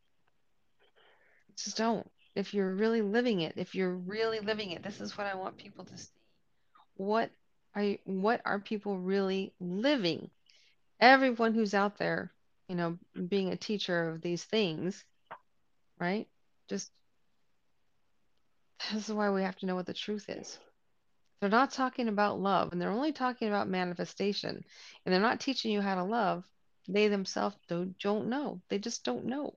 [1.63, 2.11] Just don't.
[2.35, 5.59] If you're really living it, if you're really living it, this is what I want
[5.59, 6.11] people to see.
[6.97, 7.31] What
[7.75, 10.31] are you, what are people really living?
[11.01, 12.33] Everyone who's out there,
[12.69, 15.05] you know, being a teacher of these things,
[16.01, 16.27] right?
[16.69, 16.91] Just
[18.93, 20.59] this is why we have to know what the truth is.
[21.41, 24.65] They're not talking about love, and they're only talking about manifestation,
[25.05, 26.45] and they're not teaching you how to love.
[26.89, 28.63] They themselves don't, don't know.
[28.69, 29.55] They just don't know.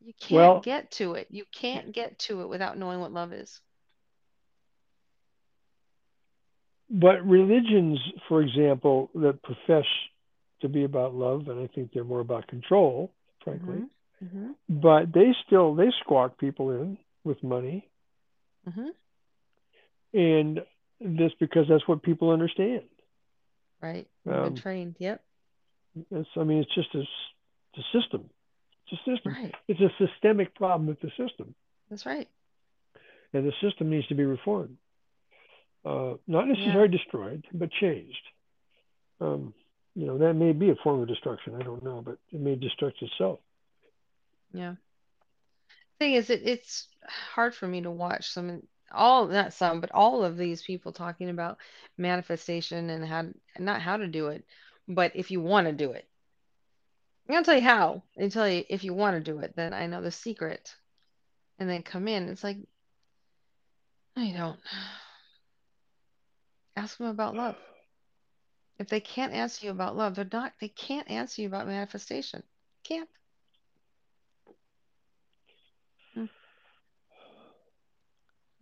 [0.00, 1.26] You can't Well- get to it.
[1.30, 3.60] You can't get to it without knowing what love is.
[6.90, 9.84] But religions, for example, that profess
[10.60, 13.12] to be about love, and I think they're more about control,
[13.44, 13.84] frankly.
[14.18, 17.88] hmm But they still they squawk people in with money,
[18.68, 18.88] hmm
[20.12, 20.60] and
[21.00, 22.82] that's because that's what people understand.
[23.80, 24.06] Right.
[24.28, 24.96] Um, trained.
[24.98, 25.22] Yep.
[26.10, 28.28] It's I mean it's just a, it's a system.
[28.86, 29.32] It's a system.
[29.32, 29.54] Right.
[29.68, 31.54] It's a systemic problem with the system,
[31.88, 32.28] That's right.
[33.32, 34.76] and the system needs to be reformed.
[35.84, 38.22] Uh, not necessarily destroyed, but changed.
[39.20, 39.54] Um,
[39.94, 41.54] you know that may be a form of destruction.
[41.54, 43.40] I don't know, but it may destruct itself.
[44.52, 44.74] Yeah.
[45.98, 50.24] Thing is, it, it's hard for me to watch some, all, not some, but all
[50.24, 51.58] of these people talking about
[51.98, 53.26] manifestation and how,
[53.58, 54.44] not how to do it,
[54.88, 56.06] but if you want to do it.
[57.28, 58.02] I'm gonna tell you how.
[58.20, 60.74] I tell you if you want to do it, then I know the secret.
[61.58, 62.28] And then come in.
[62.28, 62.56] It's like,
[64.16, 64.58] I don't.
[66.80, 67.56] Ask them about love.
[68.78, 72.42] If they can't answer you about love, they're not, they can't answer you about manifestation.
[72.84, 73.08] Can't.
[76.14, 76.24] Hmm.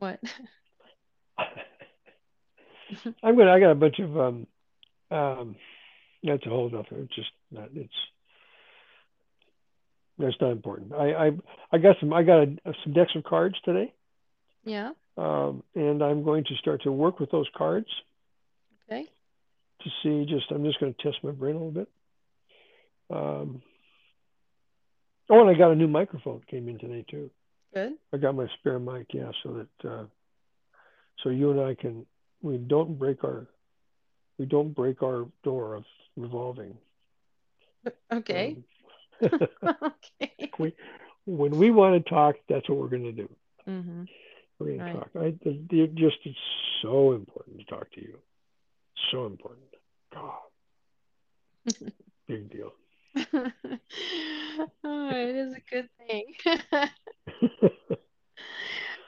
[0.01, 0.19] What?
[3.23, 3.53] I'm gonna.
[3.53, 4.47] I got a bunch of um,
[5.13, 5.55] um,
[6.25, 7.03] that's a whole other.
[7.03, 7.69] It's just not.
[7.73, 7.95] It's
[10.19, 10.93] That's not important.
[10.93, 11.31] I I,
[11.71, 12.13] I got some.
[12.13, 13.95] I got a, some decks of cards today.
[14.65, 14.91] Yeah.
[15.17, 17.87] Um, and I'm going to start to work with those cards.
[18.91, 19.07] Okay.
[19.83, 21.89] To see, just I'm just going to test my brain a little bit.
[23.11, 23.63] Um,
[25.31, 27.31] oh, and I got a new microphone came in today too.
[27.75, 27.95] Good.
[28.13, 30.05] I got my spare mic, yeah, so that uh,
[31.23, 32.07] so you and I can
[32.43, 33.47] we don't break our
[34.39, 35.85] we don't break our door of
[36.17, 36.77] revolving.
[38.13, 38.57] Okay.
[39.23, 39.31] Um,
[40.23, 40.51] okay.
[40.59, 40.73] we,
[41.27, 43.29] when we want to talk, that's what we're going to do.
[43.69, 44.05] Mm-hmm.
[44.59, 44.93] We're going Right.
[44.93, 45.11] to talk.
[45.17, 46.39] I, the, the, just it's
[46.83, 48.19] so important to talk to you.
[49.11, 49.67] So important.
[50.13, 50.39] God.
[52.29, 52.73] Big deal.
[53.33, 56.35] oh, it is a good thing.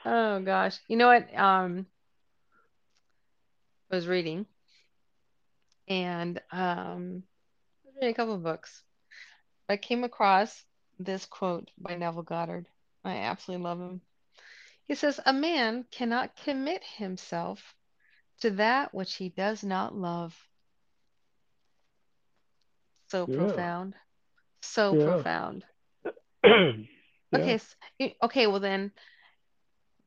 [0.03, 0.79] Oh gosh.
[0.87, 1.27] You know what?
[1.37, 1.85] Um,
[3.91, 4.45] I was reading
[5.87, 7.23] and um
[7.85, 8.83] reading a couple of books.
[9.69, 10.63] I came across
[10.99, 12.67] this quote by Neville Goddard.
[13.03, 14.01] I absolutely love him.
[14.87, 17.75] He says, A man cannot commit himself
[18.41, 20.35] to that which he does not love.
[23.09, 23.37] So Yeah.
[23.37, 23.95] profound.
[24.61, 24.97] So Yeah.
[24.97, 25.65] profound.
[26.43, 26.85] yeah.
[27.33, 28.91] Okay, s- y- okay, well then,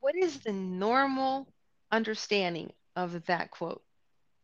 [0.00, 1.52] what is the normal
[1.90, 3.82] understanding of that quote?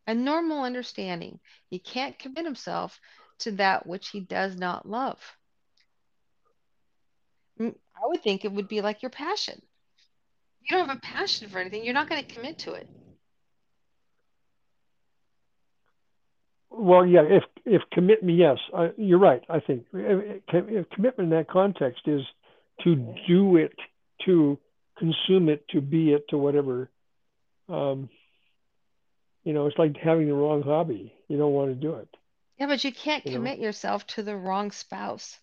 [0.07, 1.39] A normal understanding.
[1.69, 2.99] He can't commit himself
[3.39, 5.37] to that which he does not love.
[7.59, 9.61] Mm, I would think it would be like your passion.
[10.61, 12.89] You don't have a passion for anything, you're not going to commit to it.
[16.71, 17.23] Well, yeah.
[17.23, 19.43] If if commitment, yes, I, you're right.
[19.49, 22.21] I think if, if commitment in that context is
[22.83, 22.95] to
[23.27, 23.73] do it,
[24.25, 24.57] to
[24.97, 26.89] consume it, to be it, to whatever.
[27.67, 28.09] Um,
[29.43, 31.13] you know, it's like having the wrong hobby.
[31.27, 32.07] You don't want to do it.
[32.59, 33.37] Yeah, but you can't You know?
[33.37, 35.39] commit yourself to the wrong spouse.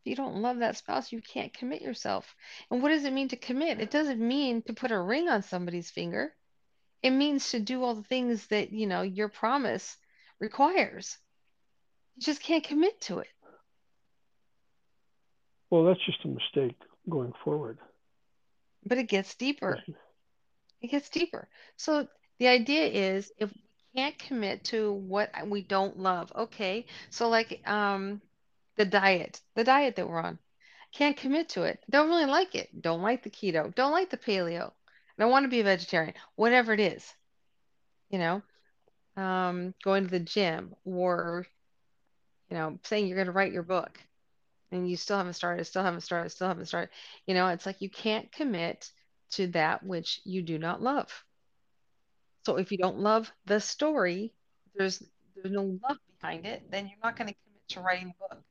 [0.00, 2.34] If you don't love that spouse, you can't commit yourself.
[2.70, 3.80] And what does it mean to commit?
[3.80, 6.32] It doesn't mean to put a ring on somebody's finger.
[7.02, 9.96] It means to do all the things that, you know, your promise
[10.40, 11.18] requires.
[12.16, 13.28] You just can't commit to it.
[15.70, 16.76] Well, that's just a mistake
[17.08, 17.78] going forward.
[18.84, 19.78] But it gets deeper.
[20.80, 21.48] It gets deeper.
[21.76, 22.06] So
[22.38, 26.86] the idea is if we can't commit to what we don't love, okay.
[27.10, 28.22] So like um
[28.76, 30.38] the diet, the diet that we're on.
[30.94, 31.80] Can't commit to it.
[31.90, 32.80] Don't really like it.
[32.80, 33.74] Don't like the keto.
[33.74, 34.72] Don't like the paleo.
[35.18, 36.14] Don't want to be a vegetarian.
[36.36, 37.12] Whatever it is.
[38.08, 38.42] You know,
[39.18, 41.46] um, going to the gym or,
[42.48, 43.98] you know, saying you're going to write your book
[44.70, 46.90] and you still haven't started, still haven't started, still haven't started.
[47.26, 48.90] You know, it's like you can't commit
[49.32, 51.24] to that which you do not love.
[52.46, 54.32] So if you don't love the story,
[54.76, 55.02] there's
[55.34, 58.42] there's no love behind it, then you're not going to commit to writing the book.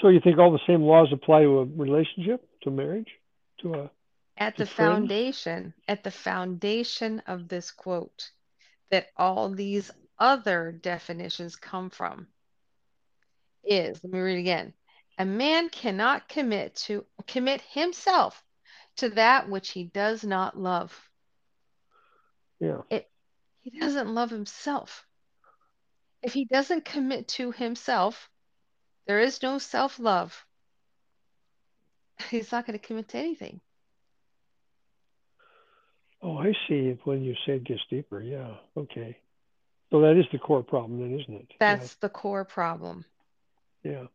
[0.00, 3.08] So you think all the same laws apply to a relationship, to marriage,
[3.62, 3.90] to a
[4.36, 5.10] At the friends?
[5.10, 8.30] foundation, at the foundation of this quote,
[8.92, 12.28] that all these other definitions come from
[13.64, 14.74] is, let me read again.
[15.18, 18.42] A man cannot commit to commit himself
[18.98, 21.10] to that which he does not love.
[22.60, 22.82] yeah.
[22.90, 23.10] it,
[23.62, 25.06] He doesn't love himself.
[26.22, 28.30] If he doesn't commit to himself,
[29.06, 30.46] there is no self-love.
[32.30, 33.60] He's not going to commit to anything.
[36.22, 36.96] Oh, I see.
[37.04, 38.54] When you say it gets deeper, yeah.
[38.76, 39.16] Okay.
[39.90, 41.52] So that is the core problem, then, isn't it?
[41.58, 43.04] That's the core problem.
[43.82, 43.92] yeah.
[43.92, 44.06] yeah.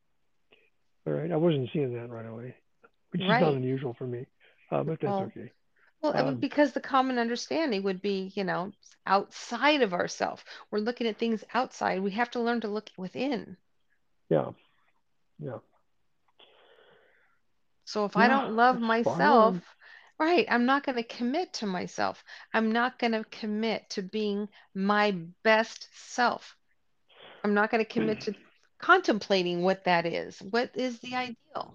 [1.05, 1.31] All right.
[1.31, 2.55] I wasn't seeing that right away,
[3.11, 4.25] which is not unusual for me,
[4.71, 5.51] uh, but that's Well, okay.
[6.01, 8.71] Well, Um, because the common understanding would be, you know,
[9.05, 10.43] outside of ourselves.
[10.69, 12.01] We're looking at things outside.
[12.01, 13.57] We have to learn to look within.
[14.29, 14.51] Yeah.
[15.39, 15.59] Yeah.
[17.85, 19.61] So if I don't love myself, on.
[20.25, 22.23] Right, I'm not going to commit to myself.
[22.53, 26.55] I'm not going to commit to being my best self.
[27.43, 28.33] I'm not going to commit to
[28.79, 30.41] contemplating what that is.
[30.49, 31.73] What is the ideal?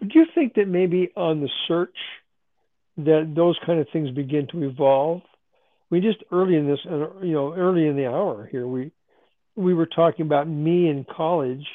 [0.00, 1.96] Do you think that maybe on the search
[2.96, 5.22] that those kind of things begin to evolve?
[5.90, 8.92] We just early in this, uh, you know, early in the hour here, we
[9.56, 11.66] we were talking about me in college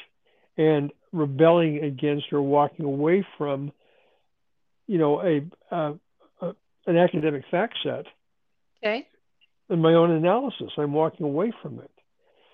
[0.56, 3.72] and rebelling against or walking away from,
[4.86, 5.94] you know, a, uh,
[6.40, 6.54] a
[6.86, 8.06] an academic fact set
[8.82, 9.08] Okay.
[9.68, 10.70] and my own analysis.
[10.76, 11.90] I'm walking away from it.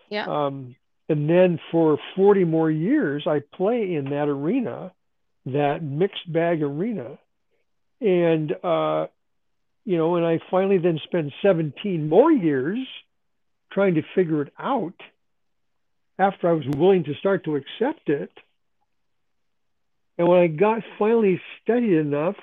[0.08, 0.26] Yeah.
[0.26, 0.76] Um,
[1.08, 4.92] and then for 40 more years, I play in that arena,
[5.46, 7.18] that mixed bag arena.
[8.00, 9.06] And, uh,
[9.84, 12.78] you know, and I finally then spend 17 more years
[13.72, 14.94] trying to figure it out
[16.18, 18.30] after I was willing to start to accept it.
[20.22, 22.36] And when I got finally studied enough,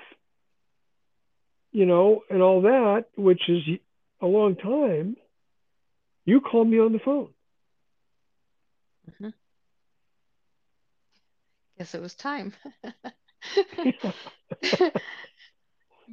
[1.71, 3.61] you know, and all that, which is
[4.21, 5.15] a long time,
[6.25, 7.30] you called me on the phone.
[9.09, 9.30] Mm-hmm.
[11.77, 12.53] Guess it was time.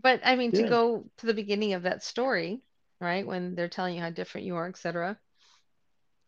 [0.01, 2.61] but I mean, to go to the beginning of that story,
[3.01, 3.27] right?
[3.27, 5.19] When they're telling you how different you are, etc.,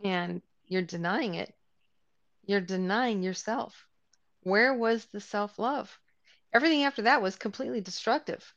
[0.03, 1.55] and you're denying it,
[2.45, 3.88] you're denying yourself.
[4.43, 5.99] Where was the self-love?
[6.53, 8.55] Everything after that was completely destructive.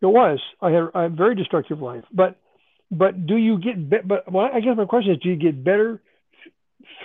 [0.00, 0.38] It was.
[0.60, 2.36] I had a very destructive life, but
[2.90, 3.90] but do you get?
[3.90, 6.02] Be- but well, I guess my question is, do you get better
[6.42, 6.54] th-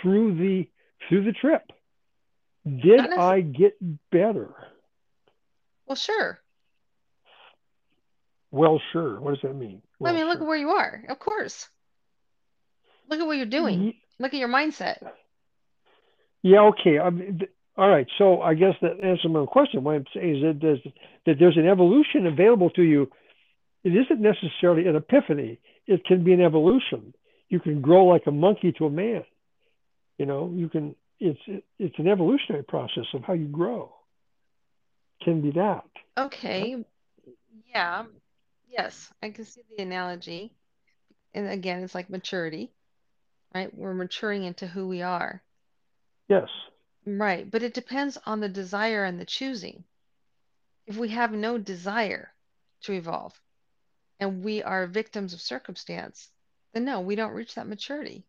[0.01, 0.67] through the
[1.07, 1.71] through the trip?
[2.65, 3.75] Did I get
[4.11, 4.53] better?
[5.87, 6.39] Well, sure.
[8.51, 9.19] Well, sure.
[9.19, 9.81] What does that mean?
[9.99, 11.03] Well, I mean, look at where you are.
[11.09, 11.67] Of course.
[13.09, 13.93] Look at what you're doing.
[14.19, 14.97] Look at your mindset.
[16.41, 16.61] Yeah.
[16.69, 16.99] Okay.
[16.99, 18.07] I mean, th- all right.
[18.17, 19.83] So I guess that answers my question.
[19.83, 20.79] What I'm saying is that there's
[21.25, 23.09] that there's an evolution available to you.
[23.83, 25.59] It isn't necessarily an epiphany.
[25.87, 27.13] It can be an evolution.
[27.49, 29.23] You can grow like a monkey to a man.
[30.17, 30.95] You know, you can.
[31.19, 31.39] It's
[31.79, 33.93] it's an evolutionary process of how you grow.
[35.23, 35.85] Can be that.
[36.17, 36.83] Okay.
[37.69, 38.05] Yeah.
[38.67, 40.53] Yes, I can see the analogy.
[41.33, 42.71] And again, it's like maturity,
[43.53, 43.75] right?
[43.75, 45.41] We're maturing into who we are.
[46.31, 46.47] Yes.
[47.05, 47.51] Right.
[47.51, 49.83] But it depends on the desire and the choosing.
[50.87, 52.31] If we have no desire
[52.83, 53.37] to evolve
[54.17, 56.29] and we are victims of circumstance,
[56.73, 58.23] then no, we don't reach that maturity.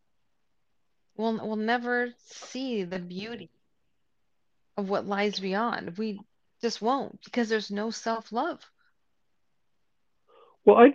[1.17, 3.51] We'll, we'll never see the beauty
[4.77, 5.97] of what lies beyond.
[5.97, 6.19] We
[6.61, 8.59] just won't because there's no self-love.
[10.65, 10.87] Well, I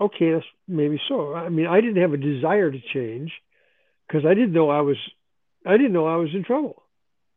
[0.00, 0.32] okay.
[0.32, 1.34] That's maybe so.
[1.34, 3.32] I mean, I didn't have a desire to change
[4.06, 4.96] because I didn't know I was.
[5.66, 6.82] I didn't know I was in trouble.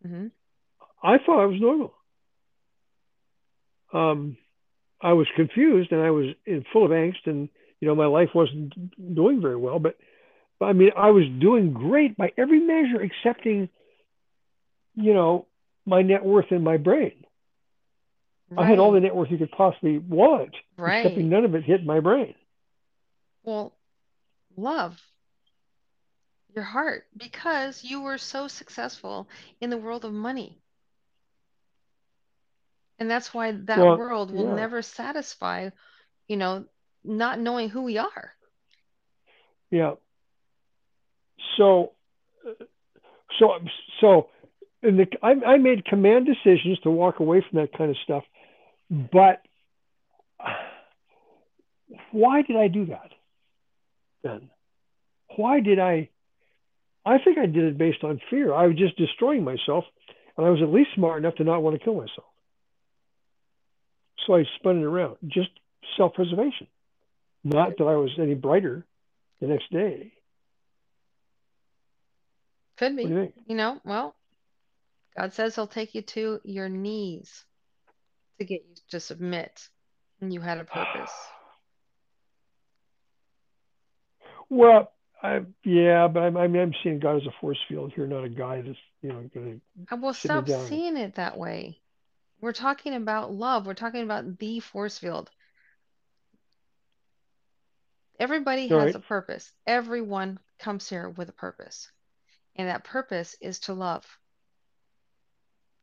[0.06, 0.28] hmm
[1.04, 1.94] I thought I was normal.
[3.94, 4.38] Um,
[5.02, 7.50] I was confused and I was in full of angst, and
[7.80, 8.74] you know my life wasn't
[9.16, 9.78] doing very well.
[9.80, 9.98] But,
[10.60, 13.70] but I mean, I was doing great by every measure, excepting,
[14.96, 15.46] you know,
[15.86, 17.26] my net worth in my brain.
[18.58, 19.04] I had all the Right.
[19.04, 20.56] net worth you could possibly want,
[21.06, 22.34] excepting none of it hit my brain.
[23.44, 23.74] Well,
[24.56, 24.94] love
[26.56, 29.30] your heart because you were so successful
[29.62, 30.62] in the world of money.
[33.00, 35.70] And that's why that Well, world will yeah, never satisfy,
[36.28, 36.66] you know,
[37.04, 38.34] not knowing who we are.
[39.72, 39.94] yeah.
[41.58, 41.92] So,
[42.48, 42.66] uh,
[43.40, 43.60] so,
[44.02, 44.30] so,
[44.84, 48.24] in the I, I made command decisions to walk away from that kind of stuff,
[48.90, 49.42] but
[52.12, 53.12] why did I do that
[54.24, 54.50] then?
[55.36, 56.10] Why did I?
[57.06, 58.54] I think I did it based on fear.
[58.54, 59.86] I was just destroying myself,
[60.38, 62.28] and I was at least smart enough to not want to kill myself.
[64.26, 65.50] So I spun it around, just
[65.98, 66.68] self-preservation.
[67.44, 68.86] Not that I was any brighter
[69.40, 70.14] the next day.
[72.78, 73.04] Could be.
[73.04, 73.34] you?
[73.46, 74.16] You know, well,
[75.16, 77.46] God says he'll take you to your knees
[78.40, 79.70] to get you to submit.
[80.22, 81.12] And you had a purpose.
[84.48, 84.92] Well,
[85.26, 88.24] I yeah, but I'm, I mean, I'm seeing God as a force field here, not
[88.24, 91.80] a guy that's you know going I will to me stop seeing it that way.
[92.42, 93.66] We're talking about love.
[93.66, 95.30] We're talking about the force field.
[98.20, 98.96] Everybody All has right.
[98.96, 99.52] a purpose.
[99.68, 101.92] Everyone comes here with a purpose.
[102.56, 104.06] And that purpose is to love.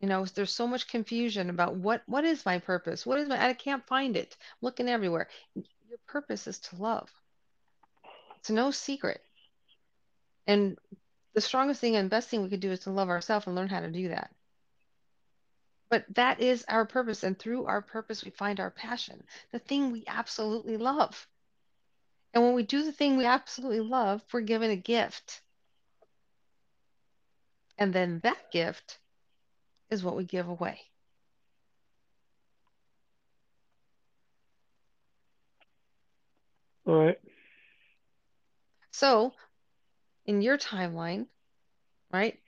[0.00, 3.06] You know, there's so much confusion about what what is my purpose?
[3.06, 4.36] What is my I can't find it.
[4.40, 5.28] I'm looking everywhere.
[5.54, 7.10] Your purpose is to love.
[8.38, 9.22] It's no secret.
[10.46, 10.78] And
[11.34, 13.68] the strongest thing and best thing we could do is to love ourselves and learn
[13.68, 14.30] how to do that.
[15.88, 17.22] But that is our purpose.
[17.22, 19.22] And through our purpose, we find our passion,
[19.52, 21.26] the thing we absolutely love.
[22.34, 25.42] And when we do the thing we absolutely love, we're given a gift.
[27.76, 28.98] And then that gift
[29.90, 30.80] is what we give away.
[36.86, 37.18] All right.
[38.90, 39.34] So,
[40.26, 41.26] in your timeline,
[42.12, 42.38] right,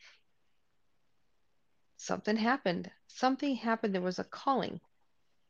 [1.97, 2.91] something happened.
[3.07, 3.95] Something happened.
[3.95, 4.81] There was a calling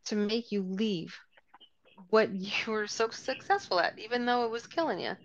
[0.06, 1.18] to make you leave
[2.10, 5.16] what you were so successful at, even though it was killing you.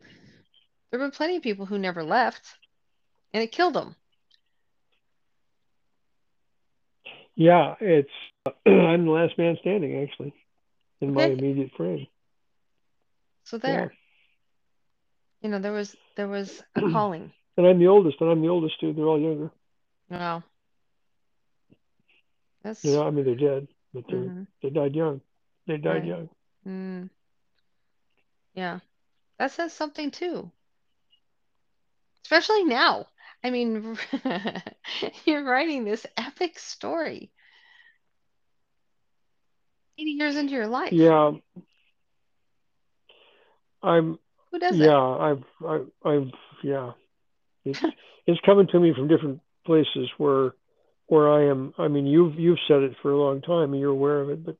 [0.91, 2.57] There were plenty of people who never left,
[3.33, 3.95] and it killed them.
[7.35, 8.09] Yeah, it's
[8.65, 10.33] I'm the last man standing actually
[11.01, 11.29] in my Okay.
[11.29, 12.07] immediate frame.
[13.43, 13.93] So there.
[15.41, 17.31] You know, there was there was a calling.
[17.57, 18.93] And I'm the oldest, and I'm the oldest too.
[18.93, 19.51] They're all younger.
[20.09, 20.43] Wow.
[22.63, 24.47] That's know, I mean, they're dead, but they Mhm.
[24.61, 25.21] they died young.
[25.67, 26.05] They died Right.
[26.05, 26.29] young.
[26.65, 27.09] mm,
[28.53, 28.79] yeah.
[29.37, 30.51] That says something too.
[32.25, 33.07] Especially now.
[33.43, 33.97] I mean,
[35.25, 37.31] you're writing this epic story.
[39.97, 40.93] 80 years into your life.
[40.93, 41.31] Yeah,
[43.81, 44.19] I'm.
[44.51, 44.97] Who does Yeah.
[44.99, 46.31] I've, I, I've,
[46.63, 46.91] yeah.
[47.65, 47.79] It's
[48.25, 50.53] it's coming to me from different places where
[51.07, 51.73] where I am.
[51.77, 54.45] I mean, you've you've said it for a long time, and you're aware of it.
[54.45, 54.55] But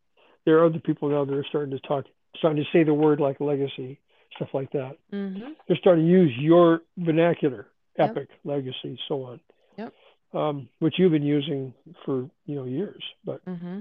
[0.46, 2.06] there are other people now that are starting to talk,
[2.38, 4.00] starting to say the word like legacy,
[4.36, 4.98] stuff like that.
[5.14, 5.54] Mm-hmm.
[5.68, 7.68] They're starting to use your vernacular,
[7.98, 8.10] Yep.
[8.12, 9.40] epic, legacy, so on.
[9.78, 9.94] Yep.
[10.34, 11.74] Um, which you've been using
[12.06, 13.80] for you know years, but Mm-hmm.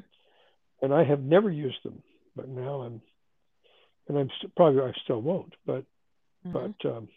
[0.82, 2.02] and I have never used them,
[2.36, 3.02] but now I'm,
[4.08, 5.84] and I'm st- probably I still won't, but
[6.48, 6.70] Mm-hmm.
[6.82, 7.08] but um,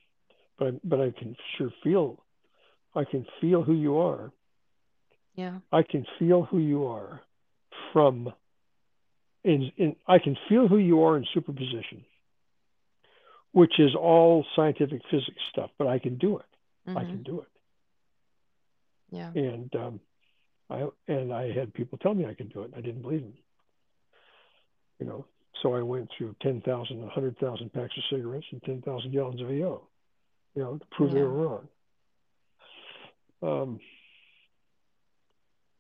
[0.58, 2.24] but but I can sure feel,
[2.96, 4.32] I can feel who you are.
[5.36, 5.60] yeah.
[5.72, 7.22] I can feel who you are
[7.94, 8.34] from.
[9.44, 12.04] In in I can feel who you are in superposition,
[13.54, 16.46] which is all scientific physics stuff, but I can do it.
[16.88, 17.10] I Mhm.
[17.10, 17.48] can do it.
[19.12, 19.32] Yeah.
[19.34, 20.00] And um,
[20.70, 22.72] I and I had people tell me I could do it.
[22.76, 23.38] I didn't believe them.
[25.00, 25.26] You know,
[25.62, 29.86] so I went through 10,000, 100,000 packs of cigarettes and 10,000 gallons of EO,
[30.56, 31.68] you know, to prove they were wrong.
[33.44, 33.80] Um,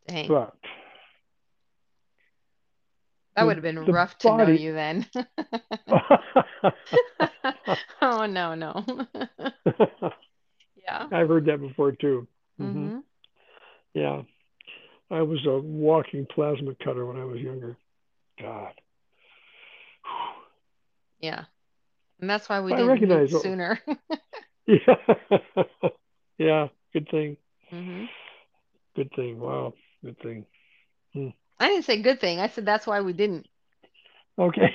[0.08, 0.28] Dang.
[0.28, 0.56] but
[3.36, 5.06] That would have been rough to know you then.
[8.02, 8.84] oh no, no.
[10.84, 11.08] yeah.
[11.12, 12.28] I've heard that before too.
[12.58, 13.00] hmm Mm-hmm.
[13.94, 14.22] Yeah,
[15.10, 17.78] I was a walking plasma cutter when I was younger.
[18.40, 18.74] God.
[21.22, 21.45] Yeah.
[22.19, 23.80] And that's why we I didn't recognize meet sooner.
[24.67, 24.95] Yeah.
[26.38, 26.67] yeah.
[26.93, 27.38] Good thing.
[27.69, 28.05] hmm
[28.95, 29.39] Good thing.
[29.39, 29.74] Wow.
[30.03, 30.45] Good thing.
[31.15, 32.39] I didn't say good thing.
[32.39, 33.47] I said that's why we didn't.
[34.39, 34.72] Okay.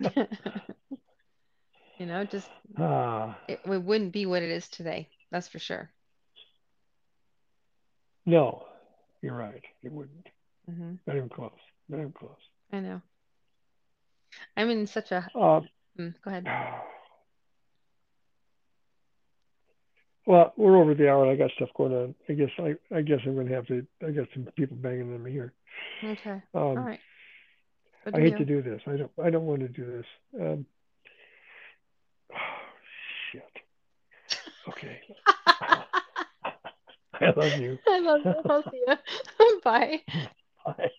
[1.98, 5.08] you know, just ah, it, it wouldn't be what it is today.
[5.30, 5.90] That's for sure.
[8.26, 8.64] no,
[9.22, 9.62] you're right.
[9.82, 10.26] It wouldn't.
[10.70, 10.94] Mm-hmm.
[11.06, 11.52] Not even close.
[11.88, 12.36] Not even close.
[12.72, 13.00] I know.
[14.56, 15.28] I'm in such a.
[15.34, 15.60] Uh,
[15.98, 16.46] Mm, go ahead.
[20.26, 21.24] well, we're over the hour.
[21.24, 22.14] and I got stuff going on.
[22.28, 23.86] I guess I, I guess I'm going to have to.
[24.06, 25.52] I got some people banging on me here.
[26.02, 26.30] Okay.
[26.30, 27.00] Um, All right.
[28.04, 28.80] Good I hate to do this.
[28.86, 29.10] I don't.
[29.22, 30.06] I don't want to do this.
[30.40, 30.66] Um,
[33.32, 33.42] shit.
[34.68, 35.00] Okay.
[37.20, 37.78] I love you.
[37.86, 38.34] I love you.
[38.48, 38.96] I'll see you.
[39.64, 40.00] Bye.
[40.64, 40.90] Bye.